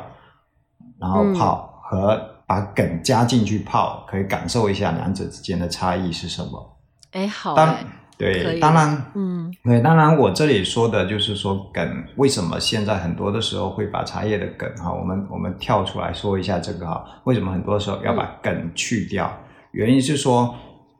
[0.99, 6.77] 然后泡和把梗加进去泡，可以感受一下两者之间的差异是什么。
[7.11, 7.77] 哎，好，当
[8.17, 19.31] 对，当然，嗯，对，当然，我这里说的就是说梗为什么现在很多的时候会把茶叶的梗哈，我们我们跳出来说一下这个哈，为什么很多时候要把梗去掉？
[19.71, 20.53] 原因是说。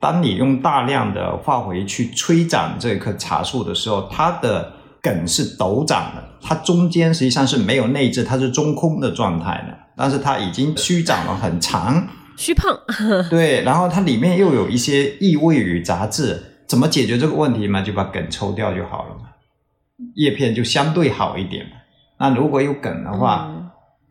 [0.03, 9.73] 当你用大量的化肥去催长这棵茶树的时候，它的梗是陡长的，它中间实际上是没有内置，它是中空的状态的。
[9.95, 12.77] 但是它已经虚长了很长，虚胖。
[13.31, 16.37] 对，然后它里面又有一些异味与杂质，
[16.67, 17.81] 怎么解决这个问题嘛？
[17.81, 19.29] 就把梗抽掉就好了嘛，
[20.15, 21.71] 叶片就相对好一点嘛。
[22.19, 23.49] 那如果有梗的话，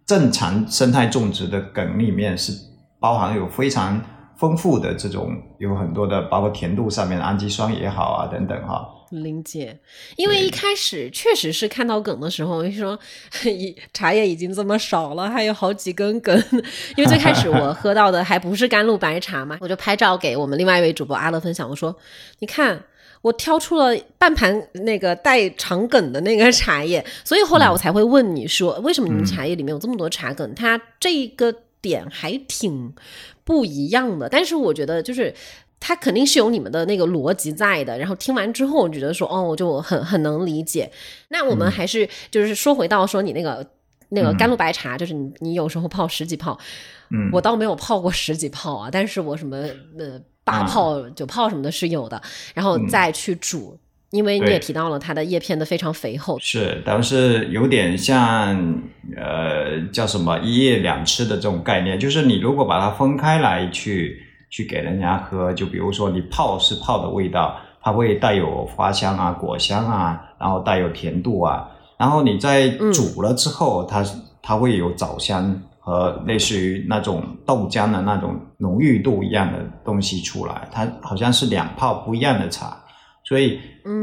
[0.07, 2.51] 正常生态种植的梗里面是
[2.99, 4.03] 包含有非常。
[4.43, 8.85] 丰富的这种有很多的，包括甜度上面的氨基酸也好啊，等等哈。
[9.11, 9.79] 林姐，
[10.17, 12.99] 因为一开始确实是看到梗的时候，我就说
[13.95, 16.37] 茶叶已经这么少了，还有好几根梗。
[16.97, 21.95] 因为最开始我喝到的还不是甘露白茶嘛，我就拍照给我们另外一位主播阿乐分享，我说
[22.41, 22.83] ：“你看，
[23.21, 30.53] 我挑出了半盘那个带长梗的那个茶叶。”所以后来我才会问你说，为什么你们茶叶里面有这么多茶梗？
[30.55, 32.95] 它这个点还挺。
[33.45, 35.35] 不一样的，但是我觉得就是
[35.81, 37.99] 他肯定是有你们的那个逻辑在的。
[37.99, 40.91] 然后听完之后，我觉得说哦，我就很很能理解。
[41.29, 43.67] 那我们还是就是说回到说你那个
[44.11, 46.59] 那个甘露白茶，就是你你有时候泡十几泡，
[47.11, 49.57] 嗯，我倒没有泡过十几泡啊，但是我什么
[49.99, 52.21] 呃八泡九泡什么的是有的，
[52.55, 53.79] 然后再去煮。
[54.13, 58.81] 因为你也提到了它的叶片的非常肥厚，是，但是有点像
[59.17, 74.05] 呃叫什么一叶两吃的这种概念，就是你如果把它分开来去去给人家喝，就比如说你泡是泡的味道，它会带有花香啊、果香啊，然后带有甜度啊，然后你在煮了之后，它
[74.43, 82.77] 它会有枣香和类似于那种豆浆的那种浓郁度一样的东西出来，它好像是两泡不一样的茶。
[83.25, 83.61] 所以，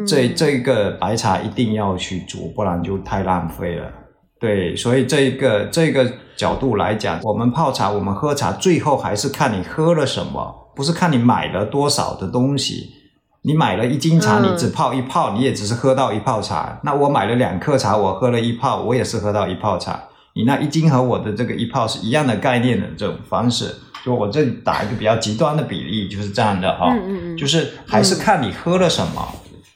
[0.08, 3.92] 这这个白茶一定要去煮，不然就太浪费了。
[4.40, 12.94] 对，所以这个这个角度来讲，我们泡茶，我们喝茶，最后还是看你喝了什么，不是看你买了多少的东西。
[13.42, 16.80] 你买了一斤茶，你只泡一泡，你也只是喝到一泡茶。
[16.84, 19.98] 那我买了两克茶，我喝了一泡，我也是喝到一泡茶。
[20.36, 23.76] 你那一斤和我的这个一泡是一样的概念的这种方式。
[24.04, 26.96] 就我这里打一个比较极端的比例，就是这样的哈，
[27.38, 29.28] 就是还是看你喝了什么。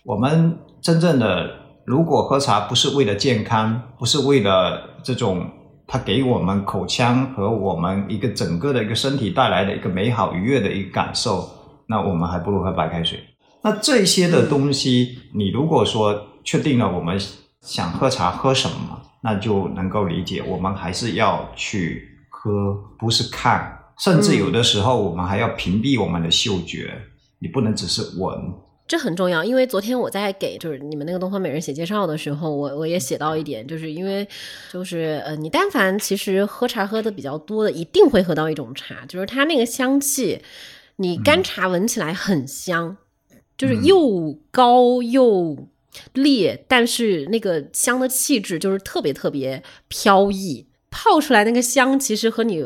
[0.03, 1.49] 我们真正的
[1.85, 5.49] 如果喝茶不是为了健康，不是为了这种
[5.85, 11.49] 它给我们口腔和我们一个整个的一个身体带来的一个美好愉悦的一个感受，
[11.87, 13.19] 那我们还不如喝白开水。
[13.61, 17.19] 那这些的东西，你如果说确定了我们
[17.61, 23.79] 想喝茶喝什么，那就能够理解，我们还是要去喝，不是看。
[23.99, 26.93] 甚至有的时候，我们还要屏蔽我们的嗅觉，
[27.39, 28.53] 你不能只是闻。
[28.85, 34.27] 这很重要，因为昨天我在给就是你们那个东方美人写介绍的时候，我我也写到一点，就是因为
[34.71, 40.41] 就是呃，你但凡其实喝茶喝的比较多的，一定会喝到一种茶，就是它那个香气，
[40.97, 42.97] 你干茶闻起来很香，
[43.57, 45.69] 就是又高又
[46.13, 52.61] 烈，但是那个香的气质就是特别特别飘逸，泡出来那个香其实和你。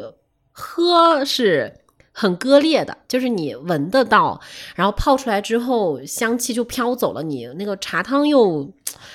[0.59, 1.71] 喝是
[2.11, 4.41] 很割裂的，就是你闻得到，
[4.75, 8.67] 然后泡出来之后香气就飘走了，你那个茶汤又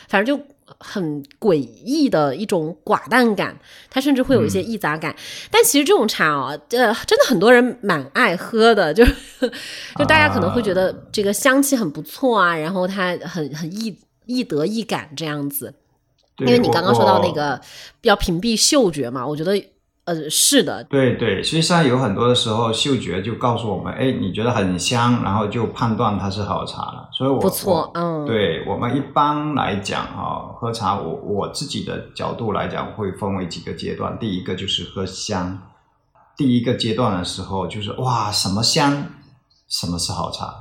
[0.08, 0.44] 反正就
[0.78, 3.58] 很诡异的一种寡淡感，
[3.90, 5.14] 它甚至会有一些易杂感。
[5.50, 15.74] 但其实这种茶啊，呃，真的很多人蛮爱喝的， 就就大家可能会觉得这个香气很不错啊，然后它很很易易得易感这样子。
[16.38, 17.60] 因为你刚刚说到那个
[18.00, 19.62] 要屏蔽嗅觉嘛，我觉得
[20.04, 27.08] 呃是的，对对，实际上有很多的时候嗅觉就告诉我们，哎，你觉得很香，然后就判断它是好茶了。
[27.12, 34.18] 所以我不错，嗯，对我们一般来讲啊，喝茶我我自己的角度来讲，会分为几个阶段。
[34.18, 35.58] 第一个就是喝香，
[36.36, 39.04] 第一个阶段的时候就是哇，什么香，
[39.68, 40.52] 什么是好茶，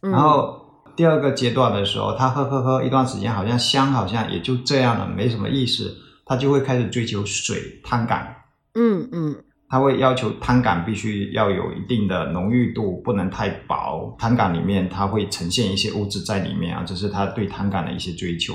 [0.00, 0.64] 然后。
[0.96, 5.96] 第二个阶段的时候，他喝喝喝一段时间，好像香，好像也就这样了，没什么意思。
[6.26, 8.34] 他就会开始追求水汤感，
[8.74, 9.36] 嗯嗯，
[9.68, 14.14] 他会要求汤感必须要有一定的浓郁度，不能太薄。
[14.18, 18.54] 汤感里面它会呈现一些物质在里面啊，这是他对汤感的一些追求。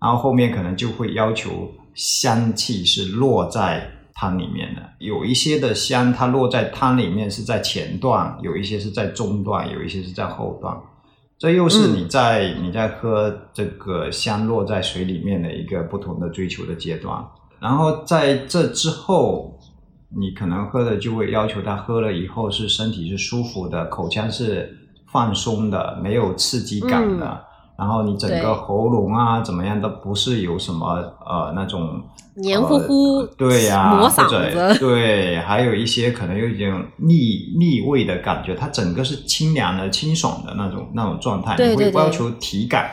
[0.00, 10.76] 然后后面可能就会要求香气是落在汤里面的，有一些的香它落在汤里面是在前段，有一些是在中段，有一些是在后段。
[11.36, 17.24] 这又是你在你在喝这个香落在水里面的一个不同的追求的阶段，
[17.60, 19.58] 然后在这之后，
[20.16, 24.76] 你可能喝的就会要求他喝了以后是身体是舒服的，口腔是
[25.10, 27.40] 放松的，没有刺激感的。
[27.76, 30.86] 然后你整个喉咙啊怎么样都不是有什么
[31.26, 32.00] 呃那种
[32.36, 41.56] 黏糊糊，对呀，磨嗓子，对，还有一些可能有一点腻腻味的感觉，它整个是清凉的、清爽的那种那种状态。
[41.58, 42.92] 你会要求体感，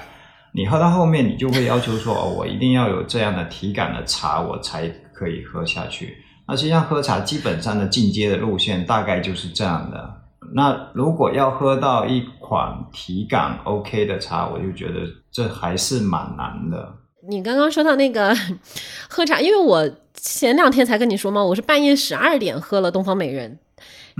[0.53, 6.17] 你喝到后面你就会要求说，哦我一定要有这样的体感的茶，我才可以喝下去。
[6.47, 10.21] 那实际上喝茶基本上的进阶的路线大概就是这样的。
[10.53, 14.99] 那如果要喝到一款体感 OK 的茶，我就觉得
[15.31, 16.93] 这还是蛮难的。
[17.29, 18.35] 你刚刚说到那个
[19.07, 23.57] 喝茶，因为我前两天才跟你说嘛，我是半夜十二点喝了东方美人。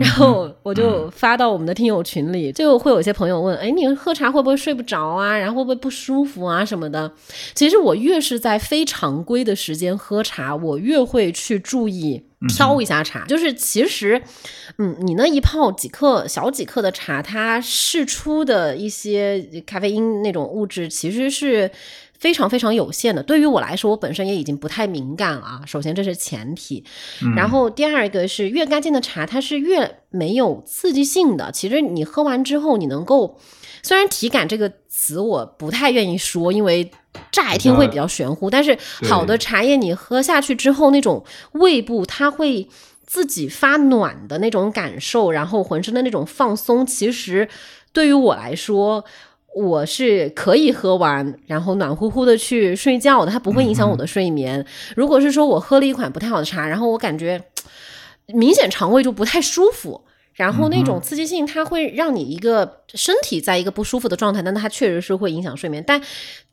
[0.02, 5.38] 然后我就发到我们的听友群里，就会有一些朋友问：“哎，你喝茶会不会睡不着啊？
[5.38, 7.12] 然后会不会不舒服啊什么的？”
[7.54, 13.26] 其实我越是在非常规的时间喝茶，我越会去注意挑一下茶。
[13.26, 14.22] 就是其实，
[14.80, 21.70] 嗯，你那一泡几克小几克的茶，它释出的一些咖啡因那种物质，其实是。
[22.22, 25.60] 非常非常有限的，对于我来说，我本身也已经不太敏感了。
[25.66, 26.86] 首先这是前提，
[27.36, 31.52] 然后第二个是越干净的茶，它是越没有刺激性的。
[31.52, 33.40] 其实你喝完之后，你能够，
[33.82, 36.92] 虽然体感这个词我不太愿意说，因为
[37.32, 38.78] 乍一听会比较玄乎，但是
[39.10, 42.70] 好的茶叶你喝下去之后，那种胃部它会
[43.04, 47.50] 自己发暖的那种感受，然后浑身的那种放松，其实
[47.92, 49.04] 对于我来说。
[49.56, 54.66] 我是可以喝完，然后暖乎乎的去睡觉的，它不会影响我的睡眠。
[54.96, 57.42] 如果是说我喝了一款不太好的茶，然后我感觉
[58.28, 60.02] 明显肠胃就不太舒服。
[60.34, 65.84] 然后那种刺激性，它会让你一个身体在一个不舒服的状态，但它确实是会影响睡眠。
[65.86, 66.02] 但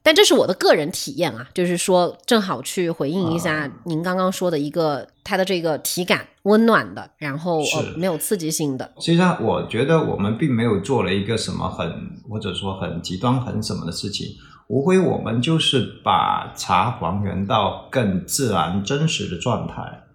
[0.02, 7.62] 但这是我的个人体验啊，就是说正好去回应一下您刚刚说的一个它的这个体感温暖的，然后
[7.96, 8.90] 没有刺激性的。
[8.98, 11.90] 实际上，我觉得我们并没有做了一个什么很
[12.28, 14.26] 或者说很极端很什么的事情，
[14.68, 20.07] 无非我们就是把茶还原到更自然真实的状态。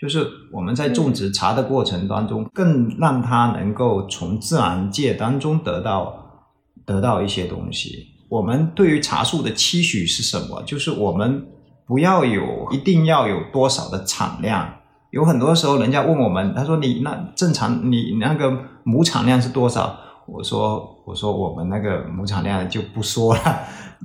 [0.00, 6.46] 就是我们在种植茶的过程当中，更让它能够从自然界当中得到
[6.86, 8.06] 得到一些东西。
[8.30, 10.62] 我们对于茶树的期许是什么？
[10.62, 11.46] 就是我们
[11.86, 14.76] 不要有一定要有多少的产量。
[15.10, 19.98] 有很多时候，人家问我们，他说你那正常你那个亩产量是多少？
[20.26, 23.40] 我说我说我们那个亩产量就不说了。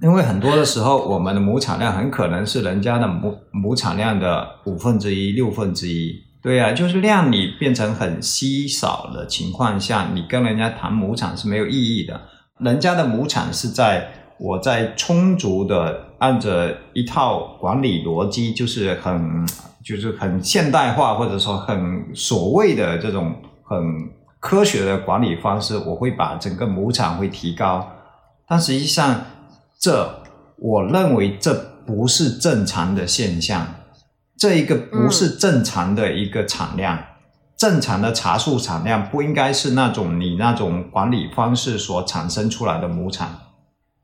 [0.01, 6.21] 因为很多的时候，我们的亩产量很可能是人家的亩亩产量的五分之一、六分之一。
[6.41, 12.19] 对呀，就是量你变成很稀少的情况下，你跟人家谈亩产是没有意义的。
[12.59, 19.47] 人家的亩产是在我在充足的按着一套管理逻辑，就是很
[19.81, 23.33] 就是很现代化或者说很所谓的这种
[23.63, 23.79] 很
[24.41, 27.89] 科学的管理方式，我会把整个亩产会提高，
[28.45, 29.21] 但实际上。
[29.79, 30.23] 这，
[30.57, 31.53] 我认为这
[31.85, 33.67] 不是正常的现象，
[34.37, 36.97] 这一个不是正常的一个产量，
[37.57, 43.29] 正常的茶树产量不应该是那种你那种管理方式所产生出来的亩产，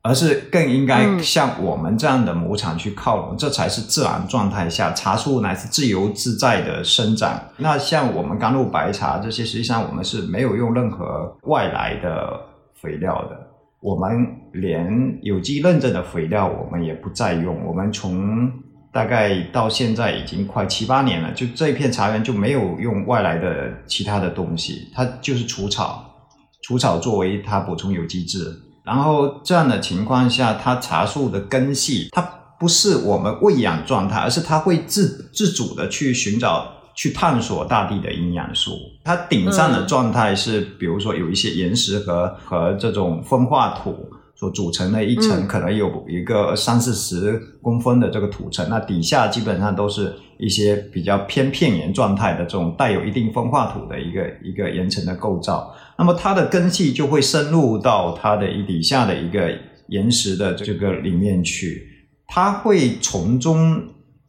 [0.02, 7.40] 而是更应该像我们这样的亩产去靠拢，这才是自然状态下茶树乃是自由自在的生长。
[7.58, 12.40] 那像我们甘露白茶这些，实际上我们是没有用任何外来的
[12.80, 13.38] 肥料的，
[13.82, 14.10] 我们
[14.52, 17.64] 连有机认证的肥料我们也不再用。
[17.66, 18.48] 我们从
[18.92, 26.28] 大概到现在已经快七八年了，就这片茶园就没有用外来的其他的东西，它就是除草，
[26.62, 28.56] 除草作为它补充有机质。
[28.84, 32.20] 然后这样的情况下，它茶树的根系，它
[32.60, 38.72] 不是我们喂养状态，而是它会自自主的去寻找、去探索大地的营养素。
[39.04, 55.72] 它顶上的状态是，比如说有一些岩石和和这种风化土所组成的一层，可能有一个三四十公分的这个土层，那底下基本上都是一些比较偏片岩状态的这种带有一定风化土的一个一个岩层的构造。
[55.96, 59.56] 那么它的根系就会深入到它的底下的一个
[59.88, 61.86] 岩石的这个里面去，
[62.26, 63.84] 它会从中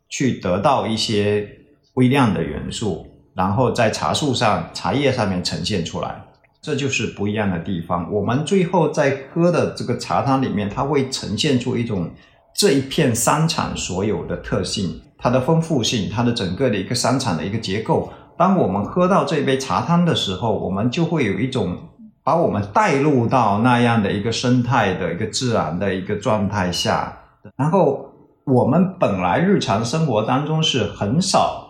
[0.10, 1.50] 去得到一些
[1.94, 6.24] 微量的元素，然后在茶树上、茶叶上面呈现出来，
[6.62, 8.12] 这就是不一样的地方。
[8.12, 12.10] 我们最后在喝的这个茶汤里面，它会呈现出一种
[12.56, 18.12] 这一片山场所有的特性，它的丰富性，它的整个的一个山场的一个结构。
[18.36, 21.78] 当我们喝到这杯茶汤的时候，我们就会有一种
[22.24, 27.16] 把我们带入到那样的一个生态的一个自然的一个状态下。
[27.56, 28.10] 然后
[28.46, 31.63] 我们本来日常生活当中是很少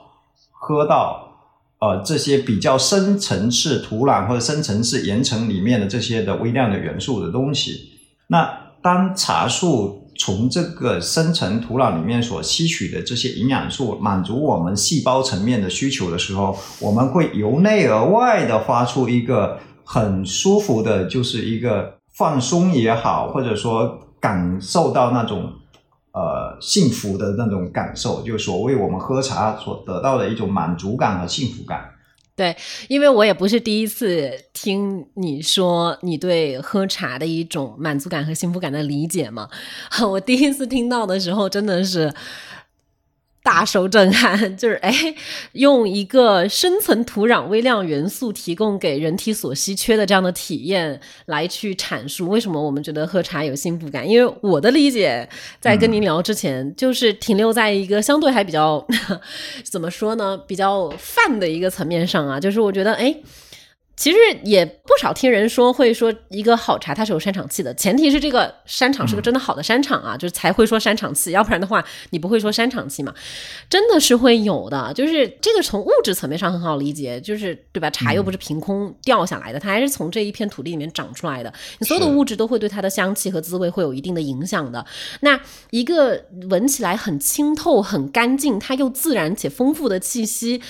[0.63, 1.37] 喝到
[1.79, 7.91] 呃这些比较深层次土壤或者深层次岩层里面的这些的微量的元素的东西。
[8.27, 8.49] 那
[8.81, 10.01] 当茶树。
[10.15, 25.51] 从这个深层土壤里面所吸取的这些营养素，满足我们细胞层面的需求的时候，我们会由内而外的发出一个很舒服的，就是一个放松也好，或者说感受到那种
[26.13, 31.89] 呃幸福的那种感受，就是所谓我们喝茶所得到的一种满足感和幸福感。
[32.35, 32.55] 对，
[32.87, 39.47] 因为我也不是第一次听你说你对喝茶的一种满足感和幸福感的理解嘛。
[40.09, 42.11] 我第一次听到的时候，真的是。
[43.43, 44.93] 大受震撼， 就是哎，
[45.51, 54.07] 用一个深层土壤微量元素提供给人体所稀缺的这样的体验来去阐述为什么我们觉得喝茶有幸福感。
[54.07, 55.27] 因为我的理解，
[55.59, 58.85] 在跟您聊之前，就是停留在一个相对还比较
[59.69, 63.13] 怎么说呢，比较泛的一个层面上啊，就是我觉得哎。
[63.95, 73.13] 其实也不少听人说会说一个好茶它是有山场气的，前提是这个山场是个真的好的山场啊，就是才会说山场气，要不然的话你不会说山场气嘛，
[73.69, 77.89] 真的是会有的，就是这个从物质层面上很好理解，就是对吧？
[77.91, 84.83] 茶又不是凭空掉下来的，它还是从这一片土地里面长出来的，你所有的物质都会对它的香气和滋味会有一定的影响的。
[85.21, 85.39] 那
[85.69, 90.61] 一个闻起来很清透、很干净，它又自然且丰富的气息。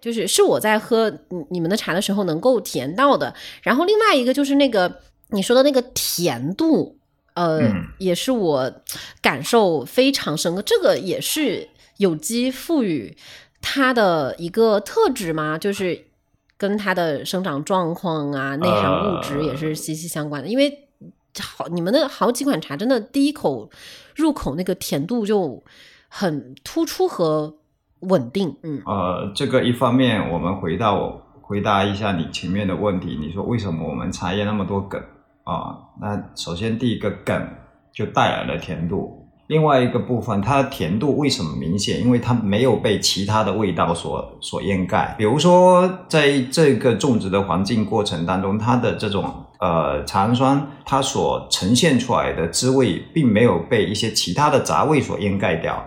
[0.00, 1.12] 就是是我在喝
[1.50, 6.96] 你们的茶的时候能够体验到的，然后另外一个就是那个你说的那个甜度，
[7.34, 7.60] 呃，
[7.98, 8.72] 也是我
[9.20, 10.62] 感受非常深刻。
[10.62, 13.16] 这个也是有机赋予
[13.60, 15.58] 它的一个特质吗？
[15.58, 16.06] 就是
[16.56, 20.48] 跟它的生长状况啊、内含物质也是息息相关的。
[20.48, 20.88] 因为
[21.40, 23.68] 好，你们的好几款茶真的第一口
[24.14, 25.60] 入口那个甜度就
[26.08, 27.57] 很突出和。
[28.00, 35.00] 稳定，嗯，呃，这个一方面，我们回到回答一下你前面的问题，你说为什么我们茶叶那么多梗
[35.44, 35.76] 啊？
[36.00, 37.48] 那首先第一个梗
[37.92, 42.00] 就带来了甜度，另外一个部分，它的甜度为什么明显？
[42.00, 45.14] 因为它没有被其他的味道所所掩盖。
[45.18, 49.24] 比如说，在这个种植的环境过程当中，它的这种
[49.58, 55.82] 呃茶氨酸，它所呈现出来的滋味，并没有被一些其他的杂味所掩盖掉。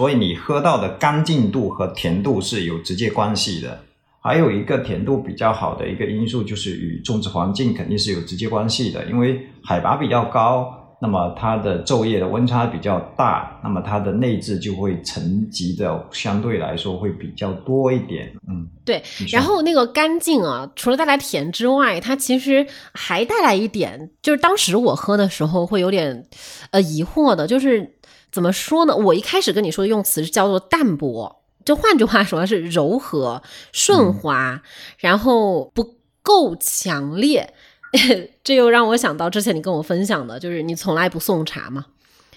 [0.00, 3.78] 所以你喝到的干净度和甜度是有直接关系的，
[4.22, 18.32] 还有一个甜度比较好的一个因素就是与种植环境肯定是有直接关系的，因为海拔比较高，那么它的昼夜的温差比较大，那么它的内质就会沉积的相对来说会比较多一点。
[18.48, 19.02] 嗯，对。
[19.30, 26.24] 然后那个干净啊，除了带来甜之外，它其实还带来一点，就是当时我喝的时候会有点
[26.70, 27.96] 呃疑惑的，就是。
[28.30, 28.96] 怎么说呢？
[28.96, 34.62] 我一开始跟你说的用词是叫做淡薄，就换句话说，是柔和、顺滑，
[34.98, 37.52] 然后不够强烈。
[38.44, 41.86] 这又让我想到之前你跟我分享的，就是你从来不送茶嘛，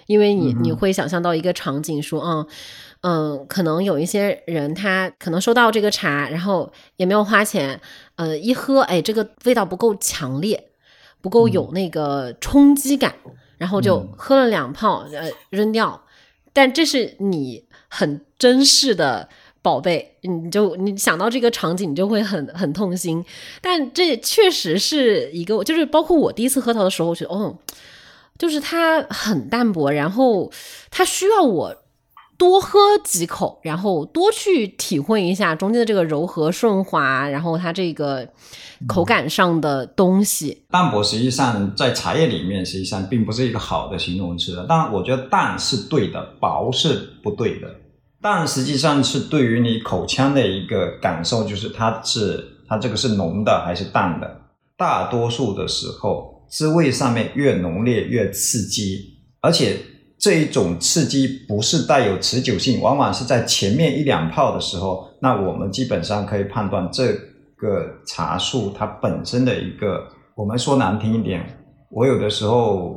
[0.07, 2.47] 因为你你会想象到一个场景，说，嗯
[3.01, 7.79] 嗯，可能有一些人他可能收到这个茶，然后也没有花钱，
[8.15, 10.71] 呃，一喝，哎，这个味道不够强烈，
[11.21, 13.13] 不够有那个冲击感。
[13.57, 16.03] 然后就喝了两泡，呃，扔掉。
[16.51, 19.27] 但这是你很珍视的
[19.61, 23.23] 宝贝，你就你想到这个场景，你就会很很痛心。
[23.61, 27.57] 但这确实是一个，就是包括我第一次喝它的时候，我觉得哦，
[28.37, 30.51] 就是它很淡薄，然后
[30.89, 31.82] 它需要我。
[32.43, 38.27] 多喝几口，然后多去体会一下中间的这个柔和顺滑，然后它这个
[38.85, 40.65] 口感上的东西。
[40.69, 44.65] 淡薄实际上在茶叶里面实际上并不是一个好的形容词。
[44.67, 47.67] 但，我觉得淡是对的，薄是不对的。
[48.21, 54.41] 淡实际上是对于你口腔的一个感受，就是它是它这个是浓的还是淡的。
[54.75, 59.77] 大多数的时候，滋味上面越浓烈越刺激，而且。
[60.23, 67.07] 这一种刺激不是带有持久性，往往是在前面一两泡的时候，那我们基本上可以判断这
[67.57, 70.01] 个茶树它本身的一个，
[70.33, 71.45] 我们说难听一点，
[71.89, 72.95] 我有的时候，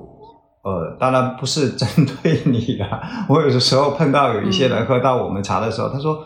[0.63, 1.89] 呃，当然不是针
[2.23, 2.87] 对你的，
[3.29, 6.17] 我有的时候碰到有一些人喝到我们茶的时候，他说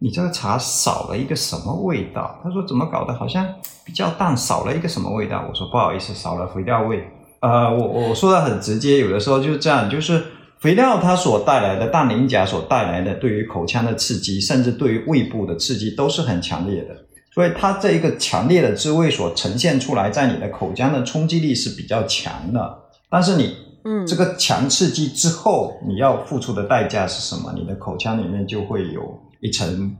[0.00, 2.40] 你这个茶少了一个什么味道？
[2.42, 3.14] 他说怎么搞的？
[3.14, 3.46] 好像
[3.84, 5.44] 比较淡，少了一个什么味道？
[5.48, 7.04] 我说不好意思，少了肥料味。
[7.40, 10.20] 呃，我我说的很直接，有的时候就是这样，就是。
[10.60, 16.94] 肥料它所带来的氮磷钾所带来的对于口腔的刺激，甚至对于胃部的刺激都是很强烈的，
[17.34, 22.78] 所以它这一个强烈的滋味所呈现出来，在你的口腔的冲击力是比较强的。
[23.08, 27.54] 但是你，嗯，这个强刺激之后，你要付出的代价是什么？
[27.56, 29.96] 你的口腔里面就会有一层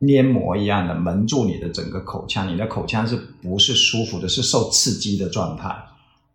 [0.00, 4.26] 黏膜一样的蒙住你的整个口腔，你的口腔是不是舒服的？
[4.26, 5.72] 是受刺激的状态。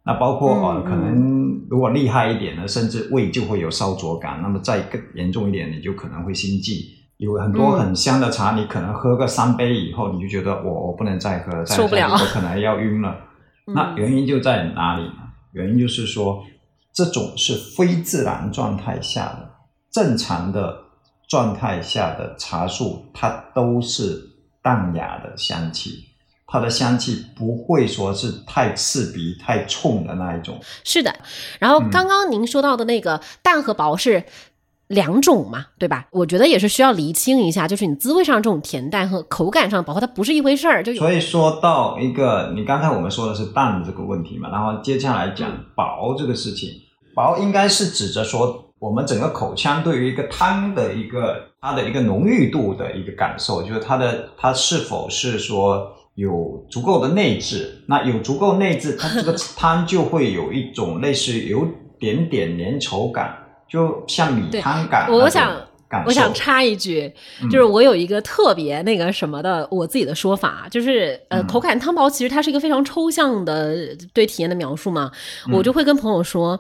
[0.06, 1.37] 那包括呃，可能
[1.70, 4.42] 如果厉害一点呢，甚至胃就会有烧灼感。
[4.42, 6.94] 那么再更严重一点，你就可能会心悸。
[7.18, 13.16] 有很多很香的茶，你可能喝个三杯以后，你就觉得我我不能再喝，受不了，我可能要晕了。
[13.66, 15.16] 那原因就在哪里呢？
[15.52, 16.46] 原因就是说，
[16.94, 19.50] 这种是非自然状态下的，
[19.92, 20.78] 正常的
[21.28, 24.22] 状态下的茶树，它都是
[24.62, 26.06] 淡雅的香气。
[26.50, 30.58] 它的香气不会说是太刺鼻、太冲的那一种。
[30.86, 31.14] 是的，
[31.60, 34.24] 然后刚刚您说到的那个淡和薄是
[34.88, 36.08] 两种嘛，对吧？
[36.12, 40.82] 我觉得也是需要厘清一下，就是你滋味上这种甜淡和口感上薄它不是一回事儿。
[40.82, 46.70] 就所以说到一个，你刚才我们说的是淡的这个问题嘛，然后接下来讲薄这个事情，
[47.14, 55.92] 薄应该是指着说我们整个口腔对于一个汤的一个它的一个浓郁度的一个感受，就是它的它是否是说。
[56.18, 61.68] 有足够的内置，那有足够内置，它这个 汤就会有一种类似于有
[62.00, 63.38] 点点粘稠感，
[63.70, 65.08] 就像米汤感。
[65.12, 65.56] 我想，
[66.08, 67.14] 我想插一句，
[67.52, 75.12] 就是我有一个特别那个什么的我自己的说法，就是呃，口感汤包其实它是一个非常抽象的对体验的描述嘛，
[75.54, 76.60] 我就会跟朋友说。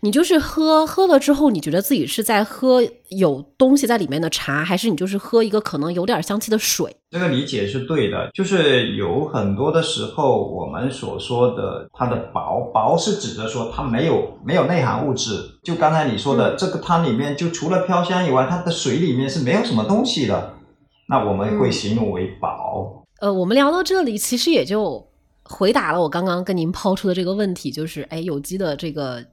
[0.00, 6.94] 你就是喝喝了之后，你觉得自己是在喝有东西在里面的茶，还是你就是喝一个可能有点香气的水？
[7.10, 15.36] 这个理解是对的，就是有很多的时候，我们所说的它的薄薄是指的说它没有没有内含物质。
[15.62, 20.54] 就刚才你说的这个汤里面，就除了飘香以外，它的水里面是没有什么东西的，
[21.08, 23.04] 那我们会形容为薄。
[23.20, 25.08] 呃，我们聊到这里，其实也就
[25.42, 29.24] 回答了我刚刚跟您抛出的这个问题，就是哎，有机的这个。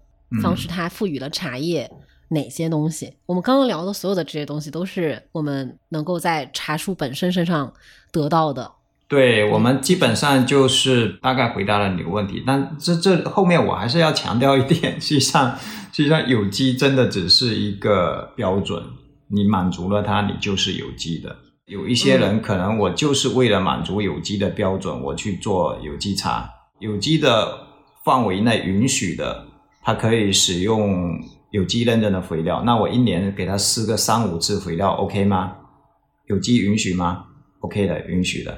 [0.42, 1.90] 方式，它赋予了茶叶
[2.30, 3.14] 哪些东西？
[3.26, 7.72] 我们刚刚聊的所有的这些东西，都是我们能够在茶树本身身上
[8.12, 8.72] 得到的。
[9.08, 15.56] 对我们基本上就是大概回答了你的问题，但这这后面我还是要强调一点，实际上
[15.92, 18.82] 实际上有机真的只是一个标准，
[19.28, 21.36] 你满足了它，你就是有机的。
[21.68, 26.50] 有一些人可能我就是为了满足有机的标准，我去做有机茶，
[26.80, 27.60] 有机的
[28.04, 29.46] 范围内允许的。
[29.86, 31.18] 它可以使用
[31.52, 35.56] 有机认证的肥料，那我一年给它施个三五次肥料，OK 吗？
[36.26, 37.26] 有机允许吗
[37.60, 38.58] ？OK 的，允许的。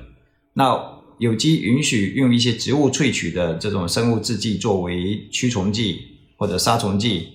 [0.53, 0.81] 那
[1.19, 5.99] 有机允许用一些植物萃取的这种生物制剂作为驱虫剂
[6.37, 7.27] 或者杀虫剂，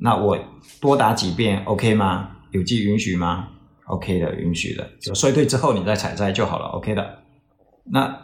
[0.00, 0.38] 那我
[0.78, 2.28] 多打几遍，OK 吗？
[2.50, 3.48] 有机允许吗
[3.86, 4.86] ？OK 的，允许的。
[5.14, 7.22] 衰退之后你再采摘就好了，OK 的。
[7.90, 8.18] 那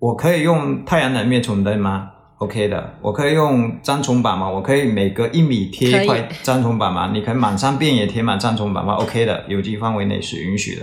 [0.00, 2.10] 我可以用太阳能灭虫灯吗
[2.40, 4.48] ？OK 的，我可以用粘虫板吗？
[4.50, 7.10] 我可以每隔一米贴一块粘虫板吗？
[7.12, 10.82] 你可以满山遍野贴满粘虫板吗？OK 的，有机范围内是允许的。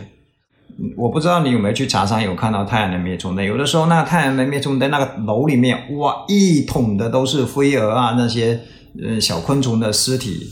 [0.95, 3.43] 我不知道你有没有去茶山有看到太阳能灭虫灯？
[3.43, 8.59] 有的时候那太阳能灭虫灯那个楼里面，哇，一桶的都是飞蛾啊，那些
[9.03, 10.47] 呃小昆虫的尸体，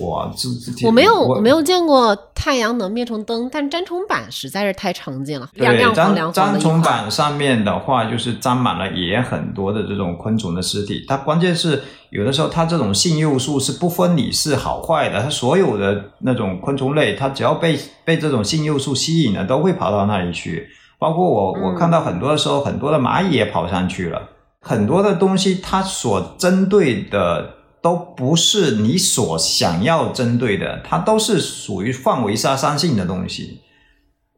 [0.00, 2.16] 哇，这这我没有我没有见过。
[2.34, 11.04] 太阳能变成灯，但粘虫板实在是太常见了，亮亮对，黄粘亮黄粘虫板上面的话，就是沾满了也很多的这种昆虫的尸体。
[11.06, 11.80] 它关键是
[12.10, 20.66] 有的时候它这种性幼素是不分你是好坏的，它所有的那种昆虫类，它只要被被这种性幼素吸引了，都会跑到那里去。
[20.98, 24.20] 包括我我嗯看到很多的时候，很多的蚂蚁也跑上去了。
[24.60, 27.48] 很多的东西它所针对的
[27.82, 33.60] 都不是你所想要针对的，它都是属于范围杀伤性的东西。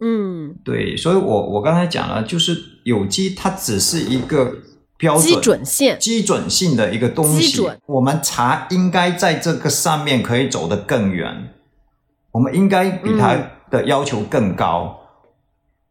[0.00, 4.52] 嗯，对，所以我我刚才讲了，就是有机它只是一个
[4.96, 5.98] 标准基准线。
[6.00, 7.62] 基准性的一个东西。
[7.86, 11.54] 我们茶应该在这个上面可以走得更远，
[12.32, 15.00] 我们应该比它嗯的要求更高，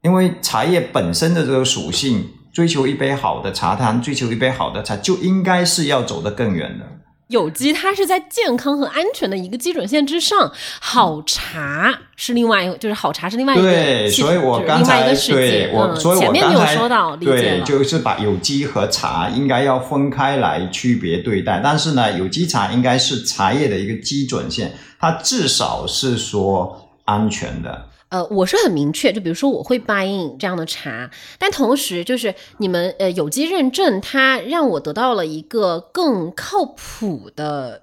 [0.02, 6.93] 因为茶叶本身的这个属性，追求一杯好的茶汤，追求一杯好的茶，就应该是要走得更远的。
[7.34, 15.72] 有机它是在健康和安全的一个基准线之上，好茶是另外一个，就是好茶是另外一个对，所以我刚才对。
[15.74, 21.60] 我，嗯，所以前面你有我刚才说到，对，就是把有机和茶应该要分开来区别对待。
[21.64, 27.88] 但是呢，有机茶应该是茶叶的一个基准线，它至少是说安全的。
[28.14, 31.10] 呃，我是很明确，就比如说我会 buying 这样的茶，
[31.40, 37.82] 但同时就是你们呃有机认证，它让我得到了一个更靠谱的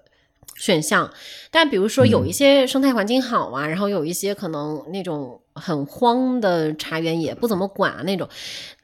[0.55, 1.13] 选项。
[1.51, 8.29] 但比如说有一些生态环境好啊，然后有一些可能那种很荒的茶园也不怎么管啊那种，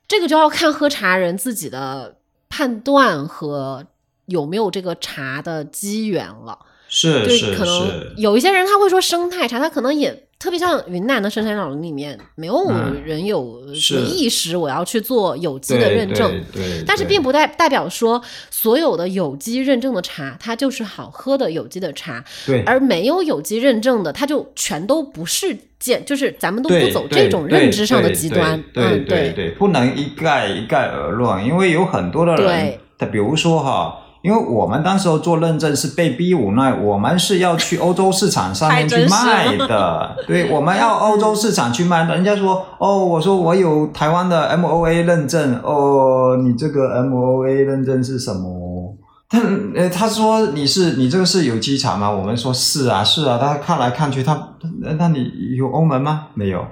[0.08, 2.16] 这个就要看喝茶人自己的
[2.48, 3.86] 判断和
[4.24, 6.58] 有没有这个茶的机缘了。
[6.88, 16.30] 对，是是可能是，有一些人他会说生态茶，他可能也特别像云南的深山老林里面，没有嗯人有什么意识我要去做有机的认证。
[16.52, 28.62] 对对，但是并不代代表说所有的有机认证的茶，它就是好喝的有机的茶，对，而没有有机认证的，它就全都不是健，就是咱们都不走这种认知上的极端。
[28.72, 34.02] 对嗯，对对，不能一概一概而论，因为有很多的人对，他比如说哈。
[34.26, 42.02] 因为我们当时候做认证是被逼无奈，我们是要去欧洲市场上面去卖的， 对，我们要欧洲市场去卖。
[42.12, 48.96] 人家说，哦，我说我有台湾的 MOA 认证，哦，你这个 MOA 认证是什么？
[49.28, 49.38] 他
[49.76, 52.10] 呃，他说你是你这个是有机茶吗？
[52.10, 53.38] 我们说是啊，是啊。
[53.40, 54.36] 他看来看去，他
[54.80, 56.26] 那那你有欧盟吗？
[56.34, 56.64] 没有。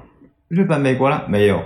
[0.48, 1.20] 日本、美国呢？
[1.28, 1.60] 没有。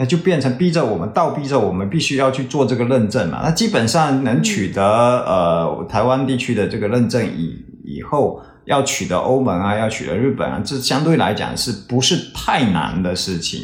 [0.00, 3.42] 那就变成逼着我们，倒逼着我们必须要去做这个认证嘛。
[3.44, 13.60] 那基本上能取得、呃台湾地区的这个认证以以后，要取得欧盟啊，要取得日本啊，这相对来讲是不是太难的事情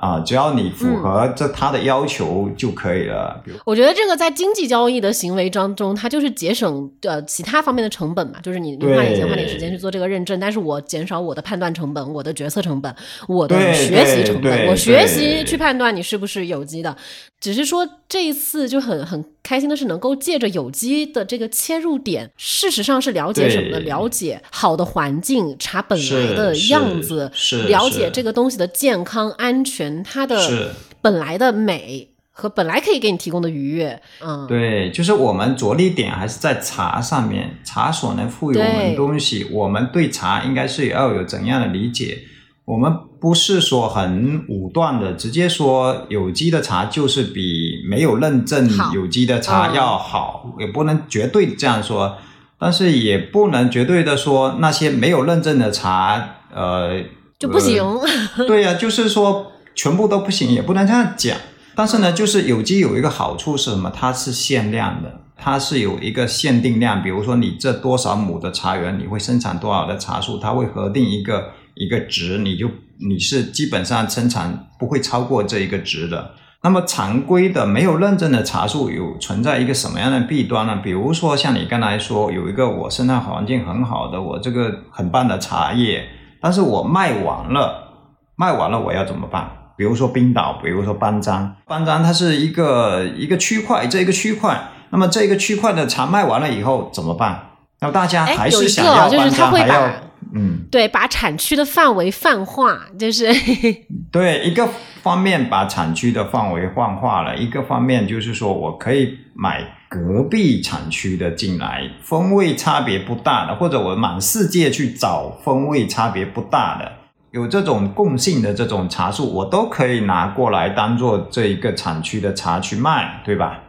[0.00, 0.18] 啊？
[0.20, 3.42] 只要你符合这他的要求就可以了。
[3.64, 12.94] 我觉得这个在经济交易的行为当中，它就是节省呃其他方面的成本嘛，就是你你花点钱花点时间去做这个认证，但是我减少我的判断成本、我的决策成本、
[13.28, 16.96] 我的学习成本，我学习去判断你是不是有机的。
[17.38, 23.80] 只是说这一次就很很开心的是，能够借着有机的这个切入点，事实上是了解什么呢？
[23.80, 30.72] 了解好的环境、茶本来的样子，是了解这个东西的健康、安全，它的
[31.02, 42.18] 本来的美和本来可以给你提供的愉悦，嗯，对，就是我们着力点还是在茶上面，茶所能赋予我们东西，我们对茶应该是要有怎样的理解？
[42.66, 47.59] 我们不是说很武断的直接说有机的茶就是比
[47.90, 52.16] 没有认证有机的茶嗯要好，也不能绝对这样说，
[52.56, 57.02] 但是也不能绝对的说那些没有认证的茶，呃，
[57.36, 57.82] 就不行。
[57.82, 61.36] 呃对呀、就是说全部都不行，也不能这样讲。
[61.74, 63.90] 但是呢，就是有机有一个好处是什么？
[63.90, 67.02] 它是限量的，它是有一个限定量。
[67.02, 72.68] 比如说你这多少亩的茶园，你会生产多少的茶树，它会核定一个一个值，你就
[72.98, 76.32] 你是基本上生产不会超过这一个值的。
[76.62, 80.78] 那么常规的没有认证的茶树有存在一个什么样的弊端呢？
[80.82, 86.04] 比如说像你刚才说有一个我生态环境很好的，我这个很棒的茶叶，
[86.40, 87.88] 但是我卖完了，
[88.36, 89.50] 卖完了我要怎么办？
[89.78, 97.46] 比如说冰岛，比如说班章，班章它是一个一个区块，这一个区块，那么这个区块的茶卖完了以后怎么办？
[97.80, 99.90] 那大家哎还是想要班章，还要
[100.34, 103.26] 嗯，对，把产区的范围泛化，就是
[104.12, 104.68] 对，一个
[105.02, 116.92] 方面把产区的范围泛化了，一个方面就是说我可以买隔壁产区的进来，风味差别不大的，或者我满世界去找风味差别不大的，
[117.32, 123.60] 有这种共性的这种茶树，我都可以拿过来当做这一个产区的茶去卖，对吧？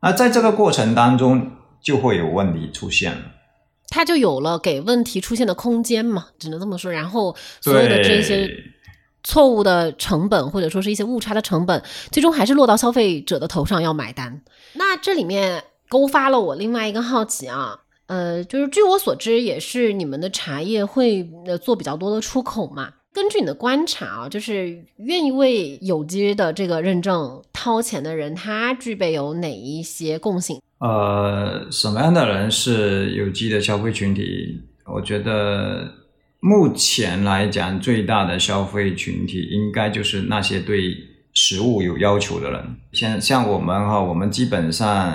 [0.00, 3.18] 那在这个过程当中就会有问题出现了。
[3.94, 6.90] 它就有了给问题出现的空间嘛，只能这么说。
[6.90, 8.50] 然后所有的这些
[9.22, 11.80] 错误的成本，或者说是一些误差的成本，
[12.10, 14.42] 最终还是落到消费者的头上要买单。
[14.72, 22.94] 那这里面勾发了我另外一个好奇啊，呃，就是据我所知，也是你们的茶叶会呃做比较多的出口嘛。
[23.14, 30.60] 根据你的观察啊，就是愿意为有机的这个认证掏钱的人，他具备有哪一些共性？
[30.78, 34.60] 呃，什么样的人是有机的消费群体？
[34.92, 35.88] 我觉得
[36.40, 40.92] 目前来讲，最大的消费群体应该就是那些对
[41.32, 42.76] 食物有要求的人。
[42.92, 45.14] 像像我们哈，我们基本上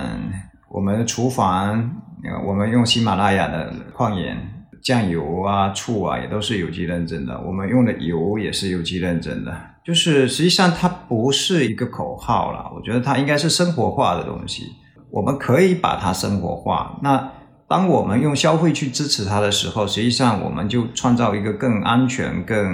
[0.69, 2.01] 我们厨房，
[2.47, 4.55] 我们用喜马拉雅的矿盐。
[4.81, 7.39] 酱油啊、醋啊，也都是有机认证的。
[7.41, 9.55] 我们用的油也是有机认证的。
[9.85, 14.63] 就是实际上它不是一个口号了，我觉得它应该是生活化的东西。
[15.11, 16.99] 我们可以把它生活化。
[17.01, 17.31] 那
[17.67, 22.67] 当我们用消费去支持它的时候，实际上我们就创造一个更安全、更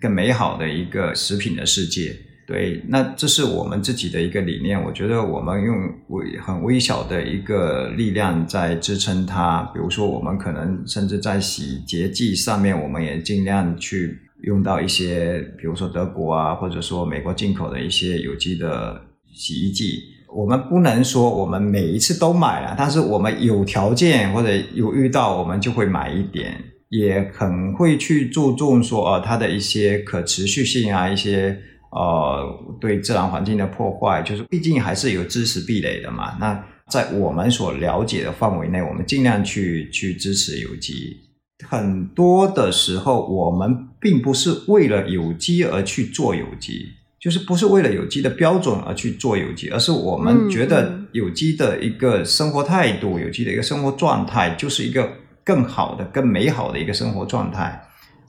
[0.00, 2.16] 更美好的一个食品的世界。
[2.46, 4.78] 对，那这是我们自己的一个理念。
[4.84, 5.74] 我觉得我们用
[6.08, 9.62] 微很微小的一个力量在支撑它。
[9.72, 19.00] 比如说，我们可能甚至在洗洁剂上面，我们也尽量去用到一些，比如说德国啊，或者说美国进口的一些有机的
[19.32, 20.02] 洗衣剂。
[20.28, 31.58] 我们不能说我们每一次都买了，但是我们有条件或者有遇到，我们就会买一点，也很会去注重说呃它的一些可持续性啊，一些。
[31.94, 36.36] 呃，对自然环境的破坏，就是毕竟还是有知识壁垒的嘛。
[36.40, 41.16] 那在我们所了解的范围内，我们尽量去去支持有机。
[41.64, 46.88] 很多的时候，我们并不是为了有机而去做有机，
[47.20, 55.08] 就是不是为了有机的标准而去做有机，而是我们觉得有机的一个生活态度，有机的一个生活状态，就是一个
[55.44, 57.80] 更好的、更美好的一个生活状态。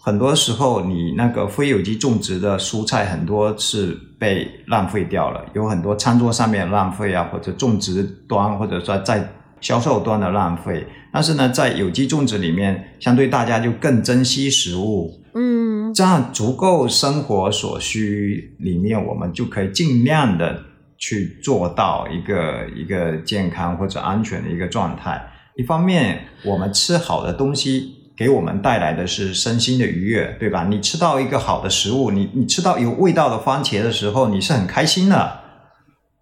[0.06, 9.28] 很多时候，你那个非有机种植的蔬菜很多是被浪费掉了，有很多餐桌上面浪费啊，或者种植端或者说在
[9.60, 10.86] 销售端的浪费。
[11.12, 20.62] 但是呢，在有机种植里面，相对大家就更珍惜食物，嗯，这样足够生活所需里面，我们就可以尽量的
[21.00, 25.20] 去做到一个一个健康或者安全的一个状态。
[25.58, 28.05] 一方面，我们吃好的东西。
[28.18, 30.66] 给我们带来的是身心的愉悦，对吧？
[30.70, 35.40] 你吃到一个好的食物，你你吃到有味道的番茄的时候，你是很开心的，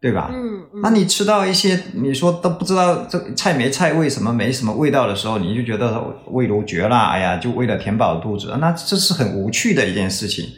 [0.02, 0.32] 对吧？
[0.34, 0.82] 嗯。
[0.82, 6.98] 那你吃到一些你说都不知道这菜没菜味什么没什么味道的时候，你就觉得味如绝了。
[6.98, 10.50] 哎呀，就为了填饱肚子，那这是很无趣的一件事情。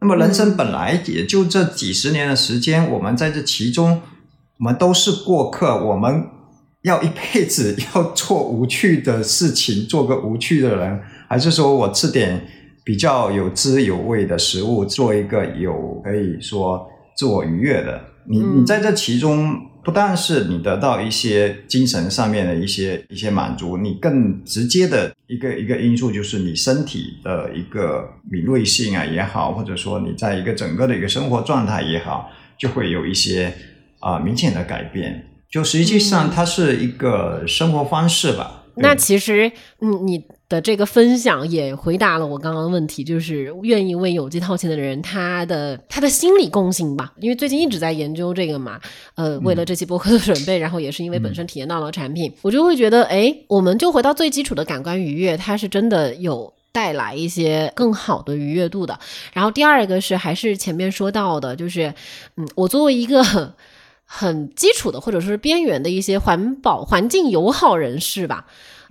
[0.00, 4.00] 那么人生本来也就这几十年的时间，我们在这其中，
[4.58, 6.26] 我们都是过客，我们。
[6.82, 12.46] 要一辈子 要做无趣的事情，做个无趣的人，还是说我吃点
[12.84, 18.00] 比较有滋有味的食物，做一个有可以说自我愉悦的？
[18.28, 33.52] 你你在这其中，不但是你得到一些精神上面的一些一些满足，你更直接的一个一个因素就是你身体的一个敏锐性啊也好，或者说你在一个整个的一个生活状态也好，就会有一些
[33.98, 35.28] 啊明显的改变。
[35.52, 38.64] 就实际上，它是一个生活方式吧。
[38.74, 47.12] 那其实，嗯，你的这个分享也回答了我刚刚的问题，就是愿意为有机掏钱的人，他的他的心理共性吧。
[47.20, 48.80] 因为最近一直在研究这个嘛，
[49.14, 58.98] 呃，为了这期播客的准备，然后也是因为本身体验到了产品，我就会觉得，哎，我们就回到最基础的感官愉悦，它是真的有带来一些更好的愉悦度的。
[59.34, 61.92] 然后第二个是，还是前面说到的，就是，
[62.38, 63.54] 嗯，我作为一个。
[64.14, 68.44] 很基础的，或者说是边缘的一些环保、环境友好人士吧，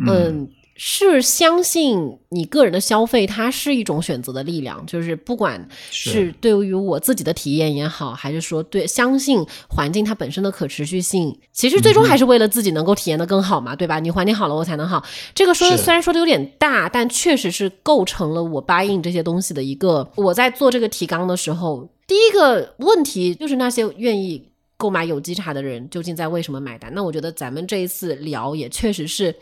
[0.07, 4.84] 嗯，是相信你个人的消费，它是一种选择的力量。
[4.88, 13.99] 就是不管是对于我自己的体验也好，还是说对相信环境它本身的可持续性，其实最终还是为了自己能够体验的更好嘛，对吧？
[13.99, 15.03] 你环境好了，我才能好。
[15.36, 20.11] 这个说的虽然说的有点大，但确实是构成了我 buy in 这些东西的一个。
[20.15, 24.51] 我在做这个提纲的时候，第一个问题就是那些愿意。
[24.82, 26.91] 购买有机茶的人究竟在为什么买单？
[26.95, 29.36] 那我觉得咱们这一次聊也确实是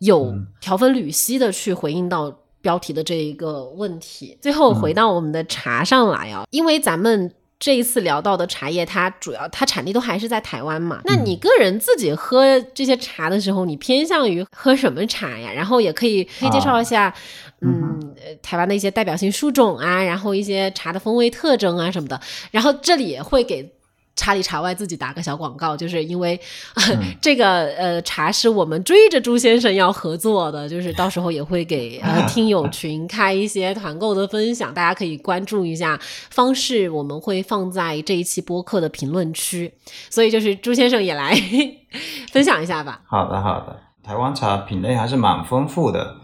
[0.00, 2.30] 有条分缕析的去回应到
[2.60, 4.36] 标题的这一个问题。
[4.42, 11.00] 最后回到我们的茶上来啊，因为咱们这一次聊到的茶叶，它主要它产地都还是在台湾嘛。
[11.06, 15.50] 那你个人自己喝这些茶的时候，你偏向于喝什么茶呀？
[15.50, 17.14] 然后也可以可以介绍一下，
[17.62, 22.20] 嗯，台湾的一些代表性树种啊，然后一些茶的风味特征啊什么的。
[22.50, 23.72] 然后这里也会给。
[24.16, 26.38] 茶里茶外自己打个小广告，就是因为、
[27.20, 35.98] 这个呃茶是我们追着朱先生要合作的，就是到时候也会给呃 听友群开一些团购的分享，大家可以关注一下，
[36.30, 39.72] 方式我们会放在这一期播客的评论区，
[40.10, 41.34] 所以就是朱先生也来
[42.30, 43.00] 分享一下吧。
[43.06, 43.80] 好的，好的。
[44.02, 46.16] 台湾茶品类还是蛮丰富的。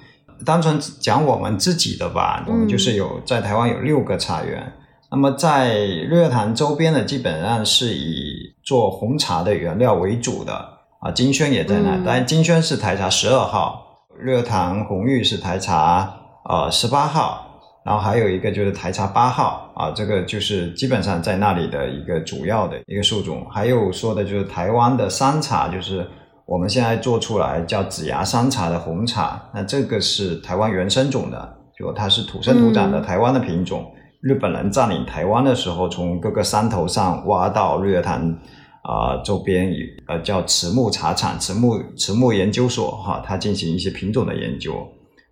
[0.45, 4.75] 单纯讲我们自己的吧，我们就是有在台湾有六个茶园。
[5.09, 10.53] 那么在日月潭周边的，基本上是以做红茶的原料为主的
[11.01, 11.13] 啊。
[11.13, 13.87] 金萱也在那，嗯但金萱是台茶十二号，
[14.19, 16.13] 日月潭红玉是台茶
[16.49, 23.47] 呃十八号，然后还有一个就是台茶八号啊，这个就是基本上在那里的一个主要的一个树种。
[23.49, 26.05] 还有说的就是台湾的山茶，就是
[26.47, 33.93] 我们现在做出来叫紫芽山茶的红茶，那这个是台湾原生种的，就它是土生土长的嗯台湾的品种。
[34.27, 38.37] 日本人占领台湾的时候，从各个山头上挖到日月潭
[38.83, 44.75] 啊、周边有呃叫慈木茶厂、慈木慈木研究所哈，它进行一些品种的研究。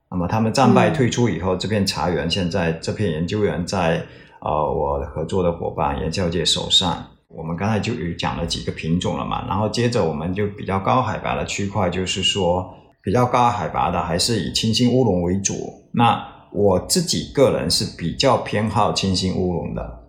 [0.09, 4.01] 那么他们战败退出以后，这片茶园现在这片研究员在
[4.41, 7.05] 呃我合作的伙伴严小姐手上。
[7.29, 12.65] 我们刚才就有讲了几个品种了嘛，然后接着我们就比较高海拔的区块，就是说
[13.03, 15.55] 比较高海拔的还是以清新乌龙为主。
[15.93, 16.25] 那
[16.55, 20.05] 我自己个人是比较偏好清新乌龙的，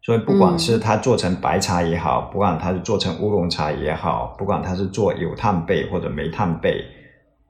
[0.00, 6.84] 所以不管是它做成白茶也好，不管它是做成乌龙茶也好，不管它是做有炭焙或者没炭焙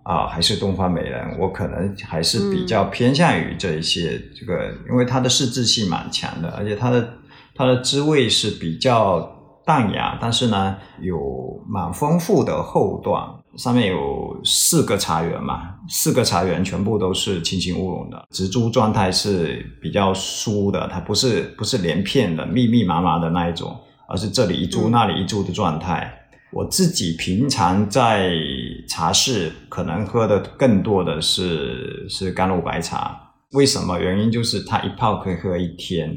[0.03, 7.07] 啊、还是东方美人，我可能还是比较偏向于这一些、这个，因为它的适制性蛮强的，而且它的
[7.55, 9.20] 它的滋味是比较
[9.66, 13.22] 淡雅，但是呢有蛮丰富的后段。
[13.59, 23.77] 上面有四个茶园嘛，四个茶园全部都是清新乌龙的，植株状态是比较疏的，它不是不是连片的、密密麻麻的那一种，
[24.09, 26.15] 而是这里一株、嗯那里一株的状态。
[26.51, 28.31] 我自己平常在
[28.89, 33.21] 茶室可能喝的更多的是是甘露白茶，
[33.53, 33.99] 为什么？
[33.99, 36.17] 原因就是它一泡可以喝一天。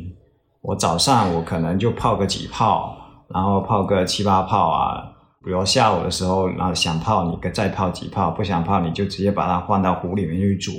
[0.62, 2.96] 我早上我可能就泡个几泡，
[3.34, 5.11] 然后泡个七八泡啊。
[5.44, 10.72] 比如下午的时候，然后想泡你再泡几泡，不想泡你就直接把它放到壶里面去煮。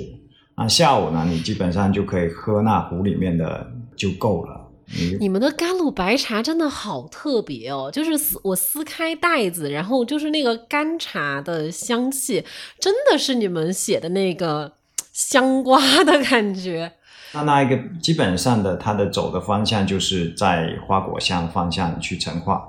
[0.55, 4.61] 那下午呢，你基本上就可以喝那壶里面的就够了。
[4.85, 7.89] 你你们的甘露白茶真的好特别哦！
[7.91, 12.45] 就是撕我撕开袋子，然后就是那个干茶的香气，
[12.79, 14.73] 真的是你们写的那个
[15.11, 16.91] 香瓜的感觉。
[17.33, 22.63] 那那一个基本上的它的走的方向就是在花果香方向去陈化，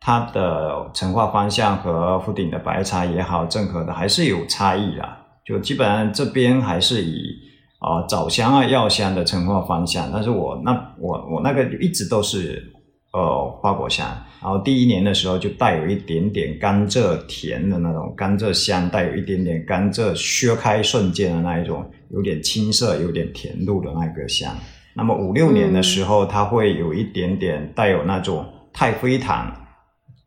[0.00, 5.18] 它的陈化方向和福鼎的白茶也好，正和的还是有差异啦。
[5.44, 7.36] 就基本上这边还是以
[7.80, 12.72] 啊、呃枣香啊药香的陈化方向，但是我那我我那个一直都是
[13.12, 14.06] 呃花果香，
[14.40, 24.54] 然后第一年的时候就带有一点点甘蔗甜的那种甘蔗香，带有一点点甘蔗削开瞬间的那一种，有点青涩、有点甜度的那个香。
[24.94, 29.52] 那么五六年的时候，它会有一点点带有那种太妃糖、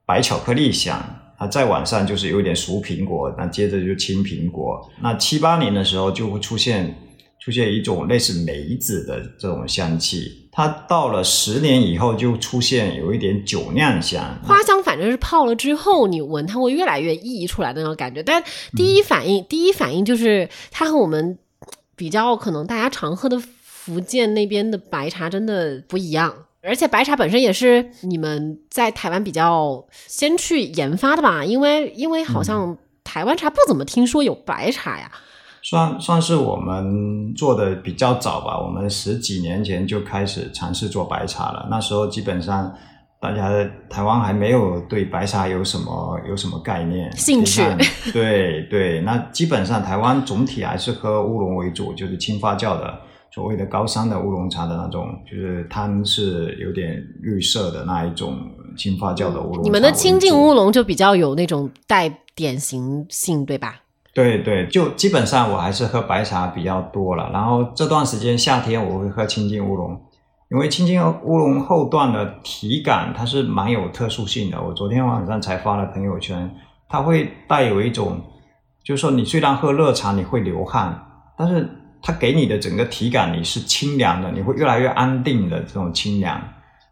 [0.06, 1.20] 白巧克力香。
[1.36, 4.88] 啊，再往上就是有点熟苹果，那接着就青苹果。
[5.02, 6.96] 那七八年的时候就会出现
[7.40, 10.48] 出现一种类似梅子的这种香气。
[10.52, 14.24] 它到了十年以后就出现有一点酒酿香。
[14.44, 18.22] 花香反正是泡了之后，你闻它会越来越溢出来的那种感觉。
[18.22, 18.42] 但
[18.78, 21.40] 第一反应，第一反应就是它和我们
[21.96, 26.32] 比较可能大家常喝的福建那边的白茶真的不一样。
[26.66, 31.44] 而且白茶本身也是你们在台湾比较先去研发的吧？
[31.44, 35.12] 因为因为好像台湾茶不怎么听说有白茶呀。
[35.62, 41.68] 算算是我们做的比较早吧，我们十几年前就开始尝试做白茶了。
[41.70, 42.74] 那时候基本上
[43.20, 43.50] 大家
[43.90, 47.62] 台湾还没有对白茶有什么有什么概念兴趣
[48.12, 53.00] 对对，那基本上台湾总体还是喝乌龙为主，就是轻发酵的
[53.34, 58.38] 所谓的高山的乌龙茶的那种，就是汤是有点绿色的那一种
[58.78, 59.62] 轻发酵的乌龙茶。
[59.64, 63.78] 你们的清净乌龙就比较有那种带典型性，对吧？
[64.14, 67.32] 对对，就基本上我还是喝白茶比较多了。
[67.34, 70.00] 然后这段时间夏天我会喝清净乌龙，
[70.52, 74.62] 因为清净乌龙后段的体感它是蛮有特殊性的。
[74.62, 76.56] 我昨天晚上才发了朋友圈，
[76.88, 78.22] 它会带有一种，
[78.84, 81.04] 就是说你虽然喝热茶你会流汗，
[81.36, 81.68] 但是
[82.04, 86.40] 它给你的整个体感你是清凉的，你会越来越安定的这种清凉。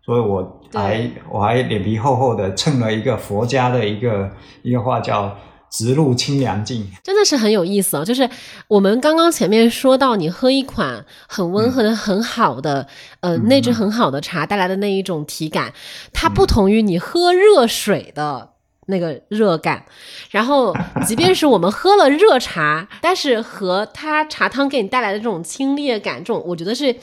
[0.04, 4.32] 所以我还我还脸皮厚厚的蹭了一个佛家的一个
[4.64, 5.38] 一个话叫
[5.70, 8.04] 直入清凉境，真的是很有意思啊。
[8.04, 8.30] 就是
[8.68, 12.88] 我们刚刚前面说到，你喝一款很温和的、很好的，
[13.20, 15.74] 呃，内质很好的茶带来的那一种体感，
[16.12, 18.51] 它不同于你喝热水的
[18.92, 19.84] 那个热感。
[20.30, 20.72] 然后，
[21.04, 26.96] 即便是我们喝了热茶， 但是和它茶汤给你带来的这种清冽感，这种我觉得是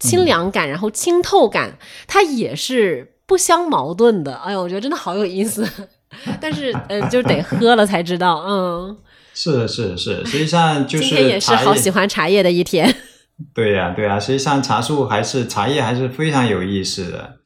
[0.00, 1.78] 清凉感，然后清透感，
[2.08, 4.34] 它也是不相矛盾的。
[4.38, 5.64] 哎呦，我觉得真的好有意思。
[6.40, 8.96] 但是，呃，就得喝了才知道，嗯，
[9.34, 12.94] 是是是，实际上就是今天也是好喜欢茶叶的一天。
[13.52, 17.38] 对呀对呀，实际上茶树还是茶叶还是非常有意思的。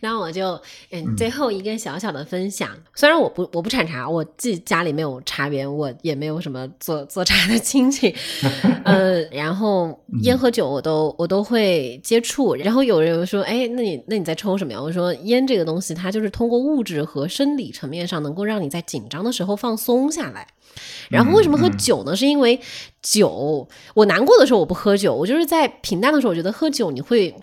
[0.00, 0.60] 那我就
[0.90, 2.70] 嗯，最后一个小小的分享。
[2.94, 8.14] 虽然我不我不产茶，我自己家里没有茶园，我也没有什么做做茶的亲戚。
[8.84, 12.54] 呃，然后烟和酒我都我都会接触。
[12.54, 14.80] 然后有人说，哎，那你那你在抽什么呀？
[14.80, 20.46] 我说烟这个东西，它就是通过物质和生理层面上，能够让你在紧张的时候放松下来。
[21.08, 22.14] 然后为什么喝酒呢？
[22.14, 22.60] 是因为
[23.02, 27.34] 酒，我难过的时候我不喝酒，我就是在平淡的时候，我觉得喝酒你会。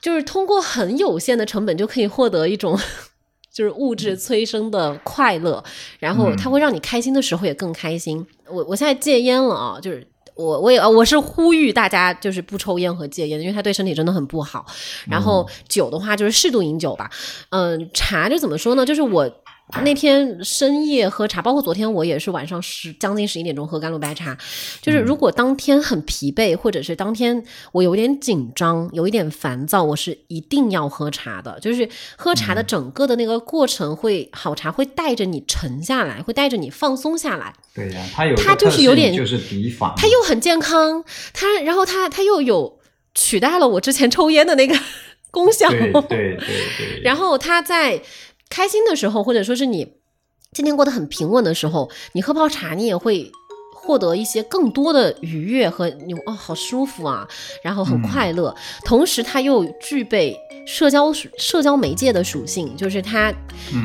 [0.00, 2.78] 就是通过很有限的成本就可以获得一种，
[3.52, 5.62] 就是物质催生的快乐，
[5.98, 8.26] 然后它会让你开心的时候也更开心。
[8.48, 14.64] 我我现在戒烟了啊，就是我我也我是呼吁大家就是不抽烟和戒烟，因为它对身体真的很不好。
[15.08, 17.10] 然后酒的话就是适度饮酒吧，
[17.50, 18.86] 嗯，茶就怎么说呢？
[18.86, 19.30] 就是我。
[19.84, 24.36] 那天深夜喝茶，包括昨天我也是晚上十将近十一点钟喝甘露白茶。
[24.80, 31.60] 就是如果当天很疲惫，或者是当天我有点紧张、有一点烦躁，我是一定要喝茶的。
[31.60, 37.52] 就是喝茶的整个的那个过程，会好茶会带着你沉下来，会带着你放松下来。
[37.74, 41.04] 对呀，它有它就是有点就是抵法，它又很健康，
[41.34, 42.78] 它然后它它又有
[43.14, 44.74] 取代了我之前抽烟的那个
[45.30, 45.68] 功效。
[45.68, 47.02] 对对对对。
[47.02, 48.00] 然后它在。
[48.48, 49.94] 开心的时候，或者说是你
[50.52, 53.30] 今天过得很平稳的时候，你喝泡茶，你也会
[53.74, 57.26] 获得一些更多的愉悦和你哦，好舒服啊，
[57.62, 58.54] 然后很快乐。
[58.84, 60.36] 同时，它又具备
[60.66, 63.32] 社交社交媒介的属性，就是它，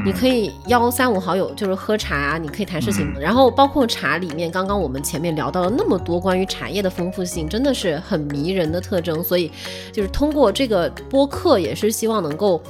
[0.06, 3.14] 你可以邀三五好友，就是喝茶啊，你可以谈事情。
[3.20, 9.24] 然后，包括茶里面，刚刚我们前面聊到了那么多关于茶叶的丰富性，真的是很迷人的特征。
[9.24, 9.52] 所以，
[9.92, 12.62] 就是通过这个播客，也是希望能够。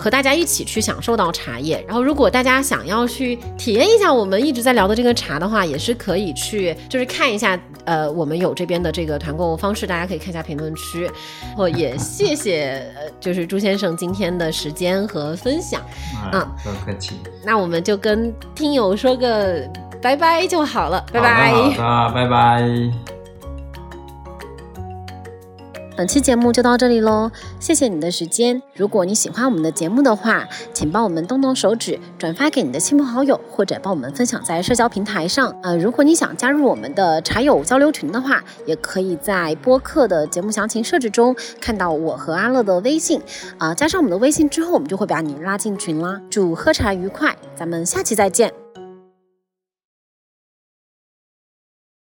[0.00, 11.04] 和大家一起去享受到茶叶，然后如果大家想要去体验一下我们一直在聊的这个茶的话，也是可以去，就是看一下，呃，我们有这边的这个团购方式，大家可以看一下评论区。
[11.04, 12.82] 然后也谢谢，
[13.20, 15.82] 就是朱先生今天的时间和分享。
[16.32, 17.20] 嗯，不客气。
[17.44, 19.68] 那我们就跟听友说个
[20.00, 21.52] 拜拜就好了，拜拜。
[21.76, 23.19] 好的，拜拜。
[26.00, 28.62] 本期节目就到这里喽，谢谢你的时间。
[28.74, 35.54] 如果你喜欢我们的节目的话，请帮我们动动手指，转发给你的亲朋好友，或者帮我们分享在社交平台上。
[35.62, 43.20] 呃，如果你想加入我们的茶友交流群的话，也可以在播客的节目详情设置中看到我和阿乐的微信。
[43.58, 46.18] 啊，加上我们的微信之后，我们就会把你拉进群啦。
[46.30, 48.59] 祝喝茶愉快，咱们下期再见。